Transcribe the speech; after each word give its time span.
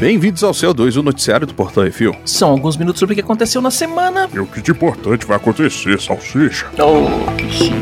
Bem-vindos 0.00 0.42
ao 0.42 0.52
CO2, 0.52 0.96
o 0.98 1.02
noticiário 1.02 1.46
do 1.46 1.52
Portal 1.52 1.84
Refil. 1.84 2.16
São 2.24 2.50
alguns 2.50 2.76
minutos 2.78 3.00
sobre 3.00 3.12
o 3.12 3.16
que 3.16 3.20
aconteceu 3.20 3.60
na 3.60 3.70
semana. 3.70 4.30
E 4.32 4.38
o 4.38 4.46
que 4.46 4.62
de 4.62 4.70
importante 4.70 5.26
vai 5.26 5.36
acontecer, 5.36 6.00
salsicha? 6.00 6.70
Oh, 6.78 7.30
bichinho. 7.32 7.80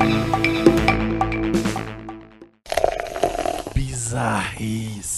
Bizarrice. 3.72 5.18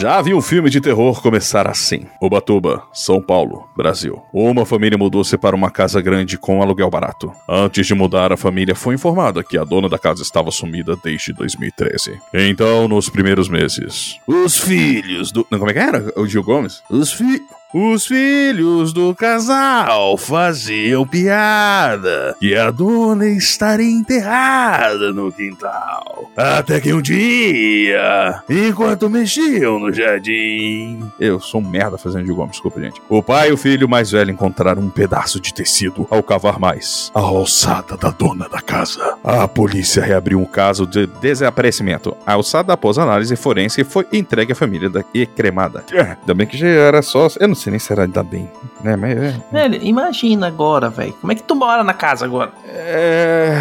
Já 0.00 0.22
vi 0.22 0.32
um 0.32 0.40
filme 0.40 0.70
de 0.70 0.80
terror 0.80 1.20
começar 1.20 1.68
assim. 1.68 2.06
Ubatuba, 2.22 2.84
São 2.90 3.20
Paulo, 3.20 3.68
Brasil. 3.76 4.22
Uma 4.32 4.64
família 4.64 4.96
mudou-se 4.96 5.36
para 5.36 5.54
uma 5.54 5.70
casa 5.70 6.00
grande 6.00 6.38
com 6.38 6.62
aluguel 6.62 6.88
barato. 6.88 7.30
Antes 7.46 7.86
de 7.86 7.94
mudar, 7.94 8.32
a 8.32 8.36
família 8.38 8.74
foi 8.74 8.94
informada 8.94 9.44
que 9.44 9.58
a 9.58 9.62
dona 9.62 9.90
da 9.90 9.98
casa 9.98 10.22
estava 10.22 10.50
sumida 10.50 10.96
desde 11.04 11.34
2013. 11.34 12.18
Então, 12.32 12.88
nos 12.88 13.10
primeiros 13.10 13.46
meses, 13.50 14.18
os 14.26 14.58
filhos 14.58 15.30
do. 15.30 15.44
Como 15.44 15.68
é 15.68 15.74
que 15.74 15.78
era? 15.78 16.10
O 16.16 16.26
Gil 16.26 16.42
Gomes? 16.44 16.82
Os 16.88 17.12
filhos. 17.12 17.59
Os 17.72 18.04
filhos 18.04 18.92
do 18.92 19.14
casal 19.14 20.16
faziam 20.16 21.06
piada 21.06 22.34
que 22.40 22.56
a 22.56 22.68
dona 22.72 23.28
estaria 23.28 23.88
enterrada 23.88 25.12
no 25.12 25.30
quintal. 25.30 26.28
Até 26.36 26.80
que 26.80 26.92
um 26.92 27.00
dia, 27.00 28.42
enquanto 28.48 29.08
mexiam 29.08 29.78
no 29.78 29.92
jardim. 29.92 30.98
Eu 31.20 31.38
sou 31.38 31.60
um 31.60 31.68
merda 31.68 31.96
fazendo 31.96 32.24
de 32.24 32.32
Gomes, 32.32 32.52
desculpa, 32.52 32.80
gente. 32.80 33.00
O 33.08 33.22
pai 33.22 33.50
e 33.50 33.52
o 33.52 33.56
filho 33.56 33.88
mais 33.88 34.10
velho 34.10 34.32
encontraram 34.32 34.82
um 34.82 34.90
pedaço 34.90 35.40
de 35.40 35.54
tecido 35.54 36.08
ao 36.10 36.24
cavar 36.24 36.58
mais. 36.58 37.12
A 37.14 37.20
alçada 37.20 37.96
da 37.96 38.10
dona 38.10 38.48
da 38.48 38.60
casa. 38.60 39.16
A 39.22 39.46
polícia 39.46 40.02
reabriu 40.02 40.40
um 40.40 40.44
caso 40.44 40.84
de 40.88 41.06
desaparecimento. 41.06 42.16
A 42.26 42.32
alçada, 42.32 42.72
após 42.72 42.98
análise 42.98 43.36
forense, 43.36 43.84
foi 43.84 44.06
entregue 44.12 44.52
à 44.52 44.56
família 44.56 44.90
da 44.90 45.04
e 45.14 45.24
cremada. 45.24 45.84
É, 45.92 46.16
Ainda 46.20 46.34
bem 46.34 46.48
que 46.48 46.56
já 46.56 46.66
era 46.66 47.00
só. 47.00 47.28
Eu 47.38 47.46
não 47.48 47.59
sei 47.60 47.70
nem 47.70 47.78
se 47.78 47.92
era 47.92 48.02
ainda 48.02 48.22
bem, 48.22 48.50
né? 48.82 48.96
Mas 48.96 49.16
é. 49.16 49.34
Velho, 49.52 49.78
imagina 49.82 50.46
agora, 50.46 50.88
velho. 50.88 51.12
Como 51.14 51.32
é 51.32 51.34
que 51.34 51.42
tu 51.42 51.54
mora 51.54 51.84
na 51.84 51.94
casa 51.94 52.24
agora? 52.24 52.50
É. 52.66 53.54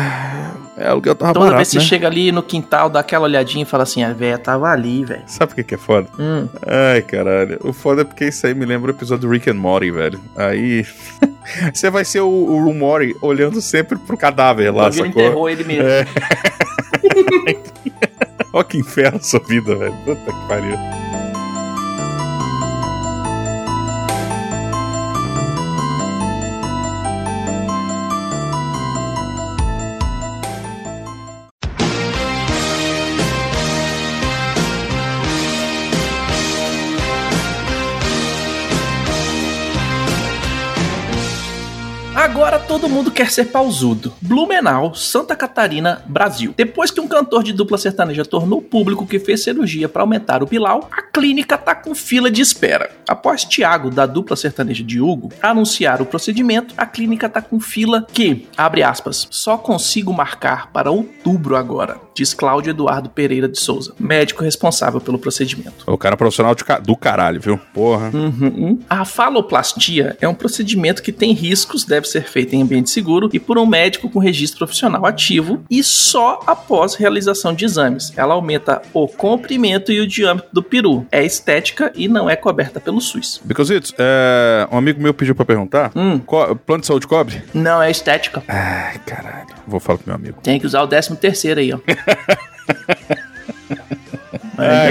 É 0.78 0.88
aluguel 0.88 1.14
tava 1.14 1.33
Toda 1.33 1.45
barato, 1.47 1.58
vez 1.58 1.69
que 1.72 1.75
né? 1.75 1.81
você 1.81 1.88
chega 1.88 2.08
ali 2.08 2.31
no 2.31 2.42
quintal, 2.42 2.89
dá 2.89 3.02
aquela 3.02 3.25
olhadinha 3.25 3.64
e 3.64 3.66
fala 3.66 3.83
assim: 3.83 4.02
a 4.02 4.14
véia 4.14 4.38
tava 4.38 4.70
ali, 4.70 5.03
velho. 5.03 5.23
Sabe 5.27 5.52
o 5.52 5.55
que 5.55 5.64
que 5.64 5.75
é 5.75 5.77
foda? 5.77 6.08
Hum. 6.17 6.47
Ai, 6.66 7.02
caralho. 7.02 7.59
O 7.64 7.73
foda 7.73 8.02
é 8.02 8.05
porque 8.05 8.25
isso 8.25 8.47
aí 8.47 8.55
me 8.55 8.66
lembra 8.66 8.89
o 8.89 8.95
episódio 8.95 9.27
do 9.27 9.33
Rick 9.33 9.50
and 9.50 9.55
Morty, 9.55 9.92
velho. 9.92 10.20
Aí. 10.38 10.86
Você 11.73 11.89
vai 11.89 12.05
ser 12.05 12.22
o, 12.22 12.30
o 12.30 12.73
Morty 12.73 13.14
olhando 13.22 13.59
sempre 13.59 13.97
pro 13.97 14.16
cadáver 14.16 14.73
lá, 14.73 14.89
sacou? 14.92 15.08
enterrou 15.08 15.50
ele 15.50 15.64
mesmo. 15.66 15.83
É. 15.83 16.05
Ó 18.53 18.64
que 18.64 18.77
inferno 18.77 19.22
sua 19.22 19.42
vida, 19.42 19.75
velho. 19.75 19.94
Puta 20.05 20.31
que 20.31 20.47
pariu. 20.47 20.98
Agora 42.30 42.59
todo 42.59 42.88
mundo 42.88 43.09
quer 43.09 43.31
ser 43.31 43.45
pausudo. 43.45 44.13
Blumenau, 44.22 44.94
Santa 44.94 45.35
Catarina, 45.35 46.03
Brasil. 46.05 46.53
Depois 46.55 46.91
que 46.91 47.02
um 47.02 47.08
cantor 47.08 47.44
de 47.44 47.52
dupla 47.52 47.75
sertaneja 47.77 48.23
tornou 48.23 48.61
público 48.61 49.05
que 49.05 49.17
fez 49.19 49.44
cirurgia 49.44 49.89
para 49.89 50.03
aumentar 50.03 50.44
o 50.44 50.47
pilau, 50.47 50.88
a 50.95 51.02
clínica 51.02 51.58
tá 51.58 51.73
com 51.73 51.95
fila 51.95 52.30
de 52.30 52.39
espera. 52.42 52.92
Após 53.08 53.43
Thiago, 53.43 53.89
da 53.89 54.05
dupla 54.05 54.36
sertaneja 54.36 54.83
de 54.83 55.02
Hugo, 55.02 55.30
anunciar 55.42 56.04
o 56.04 56.05
procedimento, 56.05 56.76
a 56.77 56.86
clínica 56.86 57.27
tá 57.27 57.42
com 57.42 57.59
fila 57.59 58.05
que, 58.14 58.48
abre 58.55 58.83
aspas, 58.83 59.27
só 59.31 59.58
consigo 59.58 60.14
marcar 60.14 60.71
para 60.71 60.92
outubro 60.92 61.55
agora, 61.55 61.98
diz 62.15 62.33
Cláudio 62.36 62.70
Eduardo 62.70 63.09
Pereira 63.09 63.49
de 63.49 63.59
Souza, 63.59 63.95
médico 63.99 64.43
responsável 64.43 65.02
pelo 65.02 65.17
procedimento. 65.17 65.83
O 65.87 65.98
cara 65.98 66.14
é 66.14 66.17
profissional 66.17 66.55
ca- 66.55 66.77
do 66.80 66.95
caralho, 66.95 67.42
viu? 67.42 67.58
Porra. 67.73 68.11
Uhum. 68.14 68.80
A 68.87 69.04
faloplastia 69.04 70.15
é 70.21 70.27
um 70.27 70.36
procedimento 70.36 71.02
que 71.02 71.11
tem 71.11 71.33
riscos, 71.33 71.83
deve 71.83 72.08
ser 72.08 72.18
feito 72.21 72.53
em 72.55 72.61
ambiente 72.61 72.89
seguro 72.89 73.30
e 73.33 73.39
por 73.39 73.57
um 73.57 73.65
médico 73.65 74.09
com 74.09 74.19
registro 74.19 74.59
profissional 74.59 75.05
ativo 75.05 75.63
e 75.69 75.83
só 75.83 76.39
após 76.47 76.95
realização 76.95 77.53
de 77.53 77.65
exames. 77.65 78.11
Ela 78.17 78.33
aumenta 78.33 78.81
o 78.93 79.07
comprimento 79.07 79.91
e 79.91 79.99
o 79.99 80.07
diâmetro 80.07 80.49
do 80.53 80.61
peru. 80.63 81.05
É 81.11 81.23
estética 81.23 81.91
e 81.95 82.07
não 82.07 82.30
é 82.30 82.35
coberta 82.35 82.80
pelo 82.80 82.99
SUS. 83.02 83.41
Because 83.43 83.73
it's, 83.73 83.93
é, 83.97 84.67
um 84.71 84.77
amigo 84.77 85.02
meu 85.02 85.13
pediu 85.13 85.35
pra 85.35 85.45
perguntar: 85.45 85.91
Hum. 85.95 86.19
co- 86.19 86.55
plano 86.55 86.81
de 86.81 86.87
saúde 86.87 87.07
cobre? 87.07 87.41
Não 87.53 87.81
é 87.81 87.89
estética. 87.91 88.43
Ai, 88.47 88.99
caralho. 89.05 89.47
Vou 89.67 89.80
falar 89.80 89.99
com 89.99 90.03
meu 90.07 90.15
amigo. 90.15 90.37
Tem 90.41 90.59
que 90.59 90.65
usar 90.65 90.81
o 90.83 90.87
13 90.87 91.15
terceiro 91.17 91.59
aí, 91.59 91.73
ó. 91.73 91.80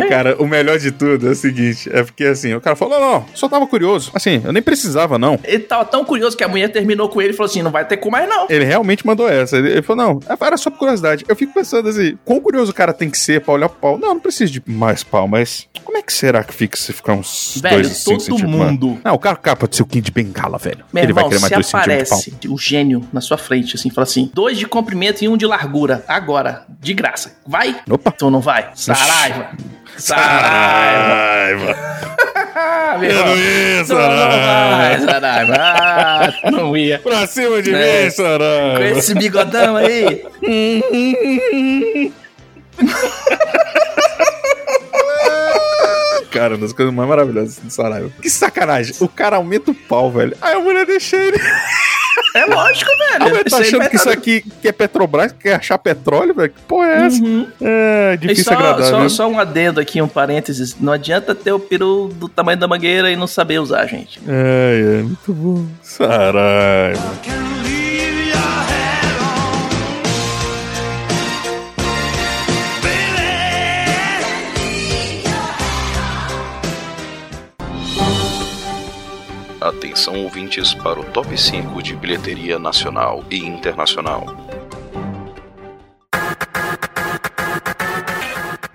Ai, 0.02 0.08
cara, 0.08 0.36
o 0.42 0.46
melhor 0.46 0.78
de 0.78 0.90
tudo 0.90 1.28
é 1.28 1.30
o 1.30 1.34
seguinte: 1.34 1.88
é 1.92 2.02
porque 2.02 2.24
assim, 2.24 2.54
o 2.54 2.60
cara 2.60 2.76
falou: 2.76 2.98
não, 2.98 3.12
não, 3.12 3.26
só 3.34 3.48
tava 3.48 3.66
curioso. 3.66 4.10
Assim, 4.14 4.42
eu 4.44 4.52
nem 4.52 4.62
precisava, 4.62 5.18
não. 5.18 5.38
Ele 5.44 5.60
tava 5.60 5.84
tão 5.84 6.04
curioso 6.04 6.36
que 6.36 6.44
a 6.44 6.48
mulher 6.48 6.68
terminou 6.68 7.08
com 7.08 7.22
ele 7.22 7.30
e 7.30 7.36
falou 7.36 7.48
assim: 7.48 7.62
não 7.62 7.70
vai 7.70 7.86
ter 7.86 7.96
como 7.96 8.12
mais 8.12 8.28
não. 8.28 8.46
Ele 8.48 8.64
realmente 8.64 9.06
mandou 9.06 9.28
essa. 9.28 9.56
Ele 9.56 9.78
ele 9.78 9.82
falou: 9.82 10.04
não, 10.04 10.36
era 10.40 10.56
só 10.56 10.70
por 10.70 10.78
curiosidade. 10.78 11.24
Eu 11.28 11.36
fico 11.36 11.52
pensando 11.52 11.88
assim: 11.88 12.18
quão 12.24 12.40
curioso 12.40 12.70
o 12.70 12.74
cara 12.74 12.92
tem 12.92 13.10
que 13.10 13.18
ser 13.18 13.40
pra 13.40 13.54
olhar 13.54 13.68
pro 13.68 13.78
pau? 13.78 13.98
Não, 13.98 14.08
não 14.08 14.20
precisa 14.20 14.50
de 14.50 14.62
mais 14.66 15.02
pau, 15.02 15.28
mas 15.28 15.68
como 15.98 16.00
é 16.00 16.02
que 16.02 16.12
será 16.12 16.44
que 16.44 16.54
fica 16.54 16.76
se 16.76 16.92
ficar 16.92 17.14
uns 17.14 17.58
Velho, 17.60 17.74
dois 17.82 17.88
e 17.90 17.94
cinco 17.94 18.10
todo 18.18 18.38
centímetros? 18.38 18.70
mundo. 18.70 19.00
Não, 19.04 19.14
o 19.14 19.18
cara 19.18 19.34
capa 19.36 19.66
de 19.66 19.74
ser 19.76 19.82
o 19.82 19.86
King 19.86 20.00
de 20.04 20.12
bengala, 20.12 20.56
velho. 20.58 20.84
Meu 20.92 21.02
ele 21.02 21.12
vai 21.12 21.24
irmão, 21.24 21.28
querer 21.30 21.40
mais 21.40 21.48
se 21.50 21.54
dois 21.54 21.66
centímetros 21.66 22.04
de 22.04 22.10
pau. 22.10 22.18
aparece 22.18 22.48
o 22.54 22.58
gênio 22.58 23.08
na 23.12 23.20
sua 23.20 23.36
frente, 23.36 23.74
assim, 23.74 23.90
fala 23.90 24.04
assim, 24.04 24.30
dois 24.32 24.56
de 24.58 24.66
comprimento 24.66 25.24
e 25.24 25.28
um 25.28 25.36
de 25.36 25.44
largura, 25.46 26.04
agora, 26.06 26.64
de 26.80 26.94
graça. 26.94 27.36
Vai? 27.46 27.80
Opa. 27.90 28.12
Tu 28.12 28.30
não 28.30 28.40
vai? 28.40 28.70
Saraiva. 28.74 29.50
Saraiva. 29.96 31.74
Saraiva. 31.74 31.76
Ah, 32.54 32.96
meu 33.00 33.10
Eu 33.10 33.24
não 33.26 33.36
ia, 33.36 33.84
Tu 33.84 33.92
não 33.94 33.98
vai, 34.08 35.00
Saraiva. 35.00 35.54
Ah, 35.58 36.50
não 36.50 36.76
ia. 36.76 36.98
Pra 37.00 37.26
cima 37.26 37.60
de 37.62 37.74
É. 37.74 38.04
mim, 38.04 38.10
Saraiva. 38.10 38.78
Com 38.92 38.98
esse 38.98 39.14
bigodão 39.14 39.76
aí. 39.76 40.24
Cara, 46.30 46.54
uma 46.54 46.60
das 46.60 46.72
coisas 46.72 46.94
mais 46.94 47.08
maravilhosas 47.08 47.58
do 47.58 47.70
Saraiva. 47.70 48.10
Que 48.20 48.28
sacanagem. 48.28 48.94
O 49.00 49.08
cara 49.08 49.36
aumenta 49.36 49.70
o 49.70 49.74
pau, 49.74 50.10
velho. 50.10 50.36
Aí 50.40 50.54
a 50.54 50.60
mulher 50.60 50.86
deixa 50.86 51.16
ele. 51.16 51.38
É 52.34 52.44
lógico, 52.44 52.90
velho. 52.90 53.24
A 53.24 53.28
mulher 53.28 53.44
tá 53.44 53.58
achando 53.58 53.88
que 53.88 53.96
isso 53.96 54.10
aqui 54.10 54.44
que 54.60 54.68
é 54.68 54.72
Petrobras, 54.72 55.32
que 55.32 55.38
quer 55.38 55.54
achar 55.54 55.78
petróleo, 55.78 56.34
velho. 56.34 56.50
Que 56.50 56.60
porra 56.62 56.86
é 56.88 57.06
essa? 57.06 57.22
Uhum. 57.22 57.46
É, 57.60 58.16
difícil 58.16 58.44
só, 58.44 58.52
agradar, 58.54 58.84
só, 58.84 59.08
só 59.08 59.28
um 59.28 59.38
adendo 59.38 59.80
aqui, 59.80 60.00
um 60.02 60.08
parênteses. 60.08 60.76
Não 60.78 60.92
adianta 60.92 61.34
ter 61.34 61.52
o 61.52 61.60
peru 61.60 62.08
do 62.08 62.28
tamanho 62.28 62.58
da 62.58 62.68
mangueira 62.68 63.10
e 63.10 63.16
não 63.16 63.26
saber 63.26 63.58
usar, 63.60 63.86
gente. 63.86 64.20
É, 64.26 65.00
é, 65.00 65.02
muito 65.02 65.32
bom. 65.32 65.66
Saraiva. 65.82 67.57
Atenção 79.60 80.22
ouvintes 80.22 80.72
para 80.72 81.00
o 81.00 81.04
top 81.04 81.36
5 81.36 81.82
de 81.82 81.96
bilheteria 81.96 82.60
nacional 82.60 83.24
e 83.28 83.38
internacional. 83.38 84.24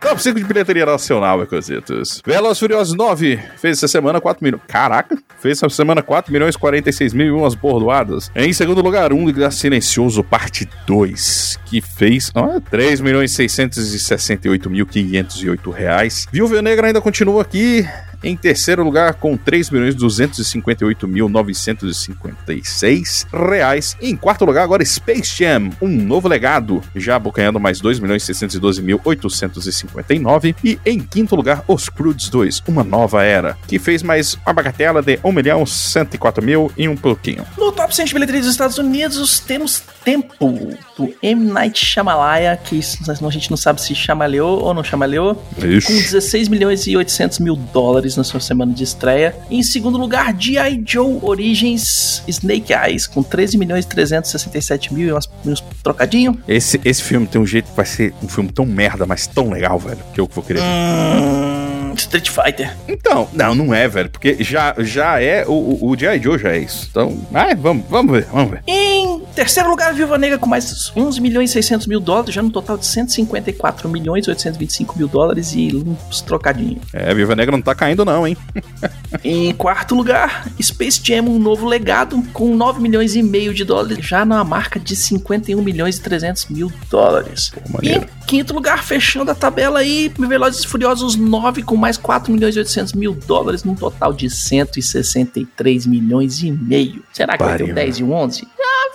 Top 0.02 0.22
5 0.22 0.40
de 0.40 0.44
bilheteria 0.44 0.86
nacional, 0.86 1.38
meu 1.38 1.48
cositos. 1.48 2.22
Velas 2.26 2.60
Furiosos 2.60 2.98
9 2.98 3.40
fez 3.56 3.78
essa 3.78 3.88
semana 3.88 4.20
4 4.20 4.44
milhões. 4.44 4.62
Caraca! 4.68 5.18
Fez 5.40 5.58
essa 5.58 5.70
semana 5.70 6.04
4 6.04 6.34
milhões 6.34 6.58
46 6.58 7.14
mil 7.14 7.28
e 7.28 7.32
umas 7.32 7.56
bordoadas. 7.56 8.30
Em 8.36 8.52
segundo 8.52 8.82
lugar, 8.82 9.14
Um 9.14 9.24
Lugar 9.24 9.54
Silencioso, 9.54 10.22
parte 10.22 10.68
2, 10.86 11.60
que 11.66 11.80
fez 11.80 12.30
ó, 12.36 12.60
3 12.60 13.00
milhões 13.00 13.32
668 13.32 14.70
mil 14.70 14.86
508 14.86 15.72
reais. 15.72 16.28
Viúva 16.30 16.62
Negra 16.62 16.88
ainda 16.88 17.00
continua 17.00 17.42
aqui 17.42 17.88
Em 18.24 18.38
terceiro 18.38 18.84
lugar, 18.84 19.16
com 19.16 19.36
3 19.36 19.70
milhões 19.70 19.96
258 19.96 21.08
mil 21.08 21.28
956 21.28 23.28
reais. 23.32 23.98
Em 24.02 24.16
quarto 24.16 24.46
lugar, 24.46 24.64
agora 24.64 24.86
Space 24.86 25.36
Jam, 25.38 25.72
um 25.82 25.90
novo 25.90 26.28
legado, 26.28 26.82
já 26.96 27.16
abocanhando 27.16 27.60
mais 27.60 27.82
2 27.82 28.00
milhões 28.00 28.24
612 28.24 28.82
mil 28.82 29.02
859. 29.04 30.56
E 30.64 30.80
em 30.86 31.00
quinto 31.00 31.36
lugar, 31.36 31.64
Os 31.68 31.90
Crudes 31.90 32.30
2, 32.30 32.64
uma 32.68 32.84
nova 32.84 33.24
era, 33.24 33.58
que 33.68 33.78
fez 33.78 34.02
mais 34.02 34.38
uma 34.46 34.54
bagatela 34.54 35.02
de 35.02 35.20
1 35.24 35.32
milhão 35.32 35.66
104 35.66 36.44
mil 36.44 36.72
e 36.78 36.88
um 36.88 36.96
pouquinho. 36.96 37.46
No 37.58 37.72
top 37.72 37.96
100 37.96 38.06
de 38.06 38.14
bilheteria 38.14 38.42
dos 38.42 38.52
Estados 38.52 38.78
Unidos, 38.78 39.40
temos 39.40 39.84
Tempo, 40.04 40.76
do 40.98 41.14
M. 41.22 41.46
Night 41.46 41.86
Shyamalan, 41.86 42.58
que 42.58 42.80
a 43.10 43.30
gente 43.30 43.50
não 43.50 43.58
sabe 43.58 43.82
se 43.82 43.96
chamaleou 43.96 44.62
ou 44.62 44.74
não 44.74 44.84
chamaleou, 44.84 45.36
com 45.56 45.66
Ixi. 45.66 45.94
16 45.94 46.50
milhões 46.50 46.86
e 46.88 46.98
800 46.98 47.40
mil 47.40 47.56
dólares 47.56 48.13
na 48.18 48.24
sua 48.24 48.40
semana 48.40 48.74
de 48.74 48.84
estreia. 48.84 49.36
Em 49.50 49.62
segundo 49.64 49.98
lugar, 49.98 50.36
G.I. 50.40 50.84
Joe 50.86 51.20
Origins 51.22 52.22
Snake 52.28 52.74
Eyes, 52.74 53.08
com 53.08 53.22
13 53.24 53.58
milhões 53.58 53.86
e 53.86 53.88
367 53.88 54.94
mil 54.94 55.08
e 55.08 55.12
umas- 55.12 55.30
e 55.46 55.50
uns 55.50 55.64
trocadinhos. 55.84 56.38
Esse, 56.48 56.80
esse 56.84 57.02
filme 57.04 57.28
tem 57.28 57.40
um 57.42 57.46
jeito 57.46 57.70
que 57.70 57.76
vai 57.76 57.86
ser 57.86 58.14
um 58.24 58.28
filme 58.28 58.52
tão 58.52 58.66
merda, 58.66 59.06
mas 59.06 59.28
tão 59.28 59.50
legal, 59.50 59.78
velho, 59.80 60.00
que 60.14 60.20
eu 60.20 60.30
vou 60.34 60.44
querer 60.44 60.60
ver. 60.60 60.66
Hum, 60.68 61.63
Street 61.96 62.30
Fighter. 62.30 62.76
Então, 62.88 63.28
não, 63.34 63.56
não 63.56 63.74
é, 63.74 63.88
velho, 63.88 64.10
porque 64.10 64.44
já, 64.44 64.76
já 64.80 65.22
é, 65.22 65.46
o, 65.48 65.80
o, 65.82 65.98
G.I. 65.98 66.22
Joe 66.22 66.38
já 66.38 66.52
é 66.52 66.60
isso. 66.60 66.88
Então, 66.90 67.18
ai, 67.34 67.56
vamos, 67.56 67.86
vamos 67.90 68.12
ver, 68.12 68.28
vamos 68.32 68.52
ver. 68.52 68.64
Em 68.68 69.20
terceiro 69.36 69.70
lugar, 69.70 69.94
Viúva 69.94 70.18
Negra 70.18 70.38
com 70.38 70.48
mais 70.48 70.92
11 70.96 71.22
milhões 71.22 71.50
e 71.50 71.54
600 71.54 71.88
mil 71.88 72.00
dólares, 72.00 72.34
já 72.34 72.42
no 72.42 72.50
total 72.50 72.78
de 72.78 72.86
154 72.86 73.90
milhões 73.90 74.26
e 74.26 74.30
825 74.30 74.98
mil 74.98 75.08
dólares 75.08 75.54
e 75.54 75.76
uns 75.76 76.22
trocadinhos. 76.22 76.84
É, 76.94 77.12
a 77.12 77.14
Viva 77.14 77.36
Negra 77.36 77.56
não 77.56 77.62
tá 77.62 77.74
caindo 77.76 78.06
não, 78.06 78.28
hein? 78.28 78.38
Em 79.24 79.54
quarto 79.54 79.96
lugar, 79.96 80.48
Space 80.62 81.00
Jam, 81.04 81.24
um 81.24 81.40
novo 81.40 81.68
legado, 81.68 82.22
com 82.34 82.56
9 82.56 82.82
milhões 82.82 83.16
e 83.16 83.24
meio 83.24 83.54
de 83.54 83.64
dólares, 83.64 84.06
já 84.06 84.26
na 84.26 84.44
marca 84.44 84.80
de 84.80 84.96
51 84.96 85.62
milhões 85.62 85.98
e 85.98 86.02
300 86.02 86.48
mil 86.48 86.72
dólares. 86.90 87.52
Pô, 87.72 87.80
E 87.82 87.94
em 87.94 88.02
quinto 88.26 88.54
lugar, 88.54 88.84
fechando 88.84 89.32
a 89.32 89.36
tabela 89.36 89.80
aí, 89.80 90.12
Velozes 90.18 90.64
e 90.64 90.68
Furiosos 90.68 91.16
9, 91.16 91.64
com 91.64 91.76
mais 91.76 91.98
4 91.98 92.32
milhões 92.32 92.56
e 92.56 92.60
800 92.60 92.94
mil 92.94 93.14
dólares, 93.14 93.64
num 93.64 93.76
total 93.76 94.14
de 94.14 94.30
163 94.30 95.86
milhões 95.86 96.42
e 96.42 96.52
meio. 96.52 97.04
Será 97.12 97.38
que 97.38 97.44
vai 97.44 97.58
ter 97.58 97.64
o 97.64 97.68
Pariu, 97.68 97.76
10 97.76 97.98
e 98.00 98.04
o 98.04 98.12
11? 98.12 98.48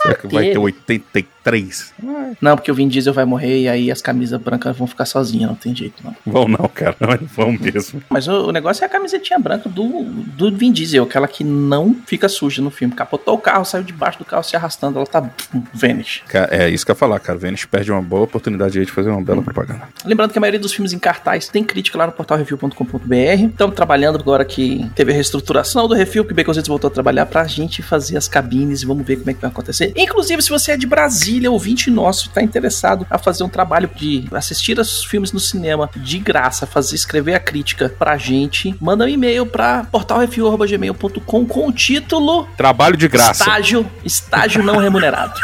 Será 0.02 0.14
que 0.14 0.28
vai 0.28 0.44
ter. 0.44 0.52
ter 0.52 0.58
83? 0.58 1.94
Não, 2.40 2.56
porque 2.56 2.70
o 2.70 2.74
Vin 2.74 2.88
Diesel 2.88 3.12
vai 3.12 3.24
morrer 3.24 3.62
e 3.62 3.68
aí 3.68 3.90
as 3.90 4.00
camisas 4.00 4.40
brancas 4.40 4.76
vão 4.76 4.86
ficar 4.86 5.06
sozinhas, 5.06 5.48
não 5.48 5.56
tem 5.56 5.74
jeito 5.74 6.02
não. 6.04 6.14
Vão 6.24 6.46
não, 6.46 6.68
cara, 6.68 6.94
não 7.00 7.26
vão 7.26 7.52
mesmo. 7.52 8.02
Mas 8.08 8.28
o, 8.28 8.48
o 8.48 8.52
negócio 8.52 8.84
é 8.84 8.86
a 8.86 8.88
camisetinha 8.88 9.38
branca 9.38 9.68
do, 9.68 10.04
do 10.04 10.56
Vin 10.56 10.72
Diesel, 10.72 11.04
aquela 11.04 11.26
que 11.26 11.42
não 11.42 11.96
fica 12.06 12.28
suja 12.28 12.62
no 12.62 12.70
filme. 12.70 12.94
Capotou 12.94 13.34
o 13.34 13.38
carro, 13.38 13.64
saiu 13.64 13.82
debaixo 13.82 14.18
do 14.18 14.24
carro 14.24 14.42
se 14.42 14.56
arrastando, 14.56 14.98
ela 14.98 15.06
tá 15.06 15.28
vanish. 15.72 16.22
É 16.50 16.68
isso 16.68 16.84
que 16.84 16.90
eu 16.90 16.94
ia 16.94 16.98
falar, 16.98 17.18
cara. 17.18 17.38
Vênus 17.38 17.64
perde 17.64 17.90
uma 17.90 18.02
boa 18.02 18.22
oportunidade 18.22 18.78
aí 18.78 18.84
de 18.84 18.92
fazer 18.92 19.10
uma 19.10 19.22
bela 19.28 19.42
propaganda. 19.42 19.88
Lembrando 20.04 20.32
que 20.32 20.38
a 20.38 20.40
maioria 20.40 20.58
dos 20.58 20.72
filmes 20.72 20.92
em 20.92 20.98
cartaz 20.98 21.48
tem 21.48 21.62
crítica 21.62 21.98
lá 21.98 22.06
no 22.06 22.12
portalreview.com.br. 22.12 23.14
Estamos 23.50 23.76
trabalhando 23.76 24.18
agora 24.18 24.44
que 24.44 24.90
teve 24.94 25.12
a 25.12 25.14
reestruturação 25.14 25.86
do 25.86 25.94
review, 25.94 26.24
que 26.24 26.32
o 26.32 26.34
Baconzitos 26.34 26.68
voltou 26.68 26.88
a 26.88 26.90
trabalhar 26.90 27.26
pra 27.26 27.46
gente 27.46 27.82
fazer 27.82 28.16
as 28.16 28.26
cabines 28.26 28.82
e 28.82 28.86
vamos 28.86 29.06
ver 29.06 29.16
como 29.16 29.30
é 29.30 29.34
que 29.34 29.40
vai 29.40 29.50
acontecer. 29.50 29.92
Inclusive, 29.96 30.42
se 30.42 30.48
você 30.48 30.72
é 30.72 30.76
de 30.76 30.86
Brasília, 30.86 31.50
ouvinte 31.50 31.90
nosso, 31.90 32.28
está 32.28 32.42
interessado 32.42 33.06
a 33.10 33.18
fazer 33.18 33.44
um 33.44 33.48
trabalho 33.48 33.90
de 33.94 34.26
assistir 34.32 34.78
os 34.78 35.04
filmes 35.04 35.32
no 35.32 35.40
cinema 35.40 35.90
de 35.94 36.18
graça, 36.18 36.66
fazer 36.66 36.94
escrever 36.94 37.34
a 37.34 37.40
crítica 37.40 37.94
pra 37.98 38.16
gente, 38.16 38.74
manda 38.80 39.04
um 39.04 39.08
e-mail 39.08 39.44
pra 39.44 39.84
portalreview.gmail.com 39.84 41.46
com 41.46 41.68
o 41.68 41.72
título 41.72 42.46
Trabalho 42.56 42.96
de 42.96 43.08
graça. 43.08 43.44
Estágio, 43.44 43.86
estágio 44.04 44.62
não 44.62 44.76
remunerado. 44.78 45.38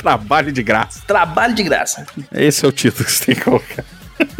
Trabalho 0.00 0.50
de 0.50 0.62
graça. 0.62 1.02
Trabalho 1.06 1.54
de 1.54 1.62
graça. 1.62 2.06
Esse 2.32 2.64
é 2.64 2.68
o 2.68 2.72
título 2.72 3.04
que 3.04 3.12
você 3.12 3.24
tem 3.26 3.34
que 3.34 3.42
colocar. 3.42 3.84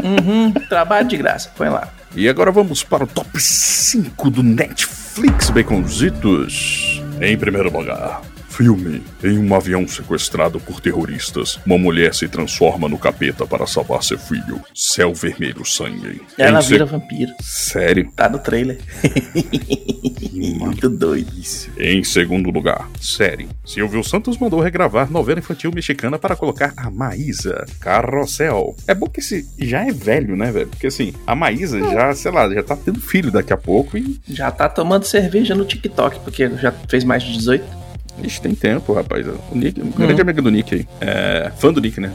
Uhum, 0.02 0.52
trabalho 0.52 1.06
de 1.06 1.16
graça. 1.16 1.50
Põe 1.56 1.68
lá. 1.68 1.88
E 2.14 2.28
agora 2.28 2.50
vamos 2.50 2.82
para 2.82 3.04
o 3.04 3.06
top 3.06 3.38
5 3.38 4.30
do 4.30 4.42
Netflix, 4.42 5.50
Baconzitos. 5.50 7.02
Em 7.20 7.36
primeiro 7.36 7.70
lugar, 7.70 8.22
filme. 8.50 9.02
Em 9.23 9.38
um 9.38 9.55
avião 9.55 9.87
sequestrado 9.88 10.61
por 10.61 10.81
terroristas, 10.81 11.58
uma 11.64 11.79
mulher 11.79 12.14
se 12.14 12.29
transforma 12.29 12.88
no 12.88 12.99
capeta 12.99 13.47
para 13.47 13.67
salvar 13.67 14.02
seu 14.02 14.19
filho. 14.19 14.61
Céu 14.75 15.14
vermelho 15.14 15.64
sangue. 15.64 16.20
Ela 16.37 16.58
Em 16.58 16.62
se- 16.62 16.69
vira 16.70 16.85
vampiro. 16.85 17.32
Sério? 17.41 18.11
Tá 18.14 18.29
no 18.29 18.38
trailer. 18.38 18.79
Muito 20.32 20.88
doido. 20.88 21.31
Em 21.79 22.02
segundo 22.02 22.50
lugar, 22.50 22.88
série. 23.00 23.49
Silvio 23.64 24.02
Santos 24.02 24.38
mandou 24.38 24.61
regravar 24.61 25.11
novela 25.11 25.38
infantil 25.38 25.70
mexicana 25.75 26.19
para 26.19 26.35
colocar 26.37 26.73
a 26.76 26.91
Maísa. 26.91 27.64
Carrossel. 27.81 28.75
É 28.87 28.94
bom 28.94 29.06
que 29.06 29.20
esse 29.20 29.47
já 29.58 29.87
é 29.87 29.93
velho, 29.93 30.37
né, 30.37 30.50
velho? 30.50 30.69
Porque 30.69 30.87
assim, 30.87 31.12
a 31.26 31.35
Maísa 31.35 31.79
já, 31.81 32.14
sei 32.14 32.31
lá, 32.32 32.49
já 32.52 32.62
tá 32.62 32.76
tendo 32.76 33.00
filho 33.00 33.31
daqui 33.31 33.52
a 33.52 33.56
pouco 33.56 33.97
e. 33.99 34.19
Já 34.29 34.50
tá 34.50 34.69
tomando 34.69 35.05
cerveja 35.05 35.55
no 35.55 35.64
TikTok, 35.64 36.20
porque 36.20 36.49
já 36.56 36.73
fez 36.88 37.05
mais 37.05 37.23
de 37.23 37.32
18. 37.35 37.79
Ixi, 38.22 38.40
tem 38.40 38.54
tempo, 38.54 38.92
rapaz. 38.92 39.26
O 39.26 39.54
Nick, 39.54 39.80
um 39.80 39.90
grande 39.90 40.20
amigo 40.20 40.42
do 40.42 40.50
Nick 40.50 40.74
aí. 40.74 40.86
É. 41.00 41.50
Fã 41.56 41.72
do 41.72 41.80
Nick, 41.80 42.00
né? 42.00 42.12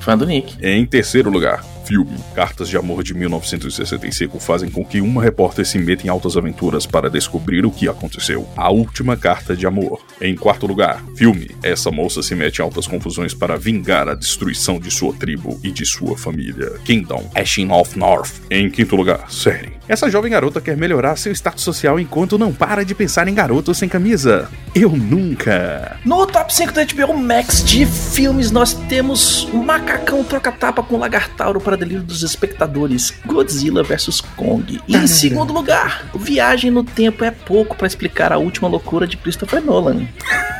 Fã 0.00 0.16
do 0.16 0.26
Nick. 0.26 0.56
Em 0.64 0.84
terceiro 0.86 1.30
lugar, 1.30 1.64
filme. 1.88 2.18
Cartas 2.34 2.68
de 2.68 2.76
Amor 2.76 3.02
de 3.02 3.14
1965 3.14 4.38
fazem 4.38 4.68
com 4.70 4.84
que 4.84 5.00
uma 5.00 5.22
repórter 5.22 5.64
se 5.64 5.78
meta 5.78 6.06
em 6.06 6.10
altas 6.10 6.36
aventuras 6.36 6.84
para 6.84 7.08
descobrir 7.08 7.64
o 7.64 7.70
que 7.70 7.88
aconteceu. 7.88 8.46
A 8.54 8.70
última 8.70 9.16
carta 9.16 9.56
de 9.56 9.66
amor. 9.66 10.04
Em 10.20 10.36
quarto 10.36 10.66
lugar, 10.66 11.02
filme. 11.16 11.50
Essa 11.62 11.90
moça 11.90 12.22
se 12.22 12.34
mete 12.34 12.58
em 12.58 12.62
altas 12.62 12.86
confusões 12.86 13.32
para 13.32 13.56
vingar 13.56 14.06
a 14.06 14.14
destruição 14.14 14.78
de 14.78 14.90
sua 14.90 15.14
tribo 15.14 15.58
e 15.64 15.70
de 15.70 15.86
sua 15.86 16.16
família. 16.18 16.72
Kingdom, 16.84 17.30
Ashen 17.34 17.72
of 17.72 17.98
North. 17.98 18.32
Em 18.50 18.68
quinto 18.68 18.94
lugar, 18.94 19.30
série. 19.30 19.78
Essa 19.88 20.10
jovem 20.10 20.30
garota 20.30 20.60
quer 20.60 20.76
melhorar 20.76 21.16
seu 21.16 21.32
status 21.32 21.64
social 21.64 21.98
enquanto 21.98 22.36
não 22.38 22.52
para 22.52 22.84
de 22.84 22.94
pensar 22.94 23.26
em 23.26 23.34
garotos 23.34 23.78
sem 23.78 23.88
camisa. 23.88 24.50
Eu 24.74 24.90
nunca. 24.90 25.98
No 26.04 26.26
top 26.26 26.54
5 26.54 26.72
da 26.72 26.84
HBO 26.84 27.16
Max 27.16 27.64
de 27.64 27.86
filmes, 27.86 28.50
nós 28.50 28.74
temos 28.74 29.44
o 29.44 29.56
Macacão 29.56 30.22
Troca-Tapa 30.22 30.82
com 30.82 30.98
Lagartauro 30.98 31.58
para 31.58 31.77
delírio 31.78 32.02
dos 32.02 32.22
espectadores. 32.22 33.14
Godzilla 33.24 33.82
vs 33.82 34.20
Kong. 34.36 34.80
E 34.86 34.96
em 34.96 35.06
segundo 35.06 35.52
lugar, 35.52 36.10
Viagem 36.14 36.70
no 36.70 36.84
Tempo 36.84 37.24
é 37.24 37.30
pouco 37.30 37.76
para 37.76 37.86
explicar 37.86 38.32
a 38.32 38.38
última 38.38 38.68
loucura 38.68 39.06
de 39.06 39.16
Christopher 39.16 39.64
Nolan. 39.64 40.06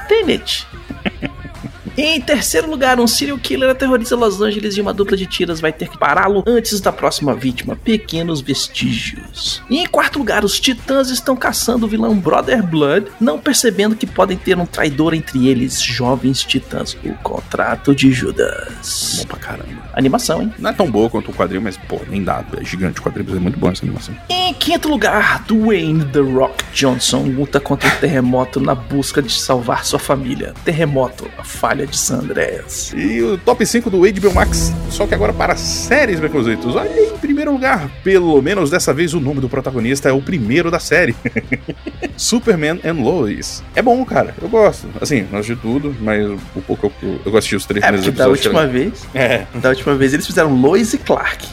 Tenet. 0.08 0.66
Em 1.96 2.20
terceiro 2.20 2.70
lugar, 2.70 3.00
um 3.00 3.06
serial 3.06 3.38
killer 3.38 3.70
aterroriza 3.70 4.16
Los 4.16 4.40
Angeles 4.40 4.76
e 4.76 4.80
uma 4.80 4.92
dupla 4.92 5.16
de 5.16 5.26
tiras 5.26 5.60
vai 5.60 5.72
ter 5.72 5.88
que 5.88 5.98
pará-lo 5.98 6.42
antes 6.46 6.80
da 6.80 6.92
próxima 6.92 7.34
vítima. 7.34 7.76
Pequenos 7.76 8.40
vestígios. 8.40 9.62
E 9.70 9.78
em 9.78 9.86
quarto 9.86 10.18
lugar, 10.18 10.44
os 10.44 10.58
titãs 10.60 11.10
estão 11.10 11.36
caçando 11.36 11.86
o 11.86 11.88
vilão 11.88 12.16
Brother 12.16 12.62
Blood, 12.62 13.06
não 13.20 13.38
percebendo 13.38 13.96
que 13.96 14.06
podem 14.06 14.36
ter 14.36 14.56
um 14.58 14.66
traidor 14.66 15.14
entre 15.14 15.48
eles, 15.48 15.80
jovens 15.80 16.42
titãs. 16.42 16.96
O 17.04 17.14
contrato 17.22 17.94
de 17.94 18.12
Judas. 18.12 19.16
Bom 19.18 19.26
pra 19.26 19.38
caramba. 19.38 19.90
Animação, 19.94 20.42
hein? 20.42 20.52
Não 20.58 20.70
é 20.70 20.72
tão 20.72 20.90
boa 20.90 21.10
quanto 21.10 21.30
o 21.30 21.34
quadril, 21.34 21.60
mas, 21.60 21.76
pô, 21.76 22.00
nem 22.08 22.22
dá. 22.22 22.44
É 22.56 22.64
gigante 22.64 23.00
o 23.00 23.02
quadril, 23.02 23.24
mas 23.28 23.36
é 23.36 23.40
muito 23.40 23.58
bom 23.58 23.70
essa 23.70 23.84
animação. 23.84 24.14
Em 24.28 24.54
quinto 24.54 24.88
lugar, 24.88 25.44
Dwayne 25.44 26.04
The 26.06 26.20
Rock 26.20 26.64
Johnson 26.72 27.22
luta 27.22 27.60
contra 27.60 27.88
o 27.88 27.98
terremoto 27.98 28.60
na 28.60 28.74
busca 28.74 29.20
de 29.20 29.32
salvar 29.32 29.84
sua 29.84 29.98
família. 29.98 30.54
Terremoto, 30.64 31.28
a 31.38 31.44
falha 31.44 31.77
de 31.86 31.96
San 31.96 32.16
Andreas. 32.18 32.92
E 32.96 33.20
o 33.22 33.38
top 33.38 33.64
5 33.66 33.88
do 33.90 33.98
HBO 34.00 34.34
Max, 34.34 34.72
só 34.90 35.06
que 35.06 35.14
agora 35.14 35.32
para 35.32 35.56
séries, 35.56 36.20
Beconzitos. 36.20 36.74
Olha 36.76 36.88
em 36.88 37.16
primeiro 37.18 37.52
lugar, 37.52 37.90
pelo 38.02 38.40
menos 38.42 38.70
dessa 38.70 38.92
vez 38.92 39.14
o 39.14 39.20
nome 39.20 39.40
do 39.40 39.48
protagonista 39.48 40.08
é 40.08 40.12
o 40.12 40.20
primeiro 40.22 40.70
da 40.70 40.78
série. 40.78 41.14
Superman 42.16 42.80
and 42.84 43.02
Lois. 43.02 43.62
É 43.74 43.82
bom, 43.82 44.04
cara, 44.04 44.34
eu 44.40 44.48
gosto. 44.48 44.88
Assim, 45.00 45.26
não 45.30 45.38
assisti 45.38 45.60
tudo, 45.60 45.94
mas 46.00 46.26
o 46.54 46.62
pouco 46.66 46.92
eu, 47.02 47.20
eu 47.24 47.36
assisti 47.36 47.56
os 47.56 47.64
três 47.64 47.84
É, 47.84 47.88
primeiros 47.92 48.14
da 48.16 48.28
última 48.28 48.66
vez, 48.66 49.06
É, 49.14 49.46
da 49.54 49.68
última 49.70 49.94
vez 49.94 50.14
eles 50.14 50.26
fizeram 50.26 50.54
Lois 50.60 50.92
e 50.94 50.98
Clark. 50.98 51.46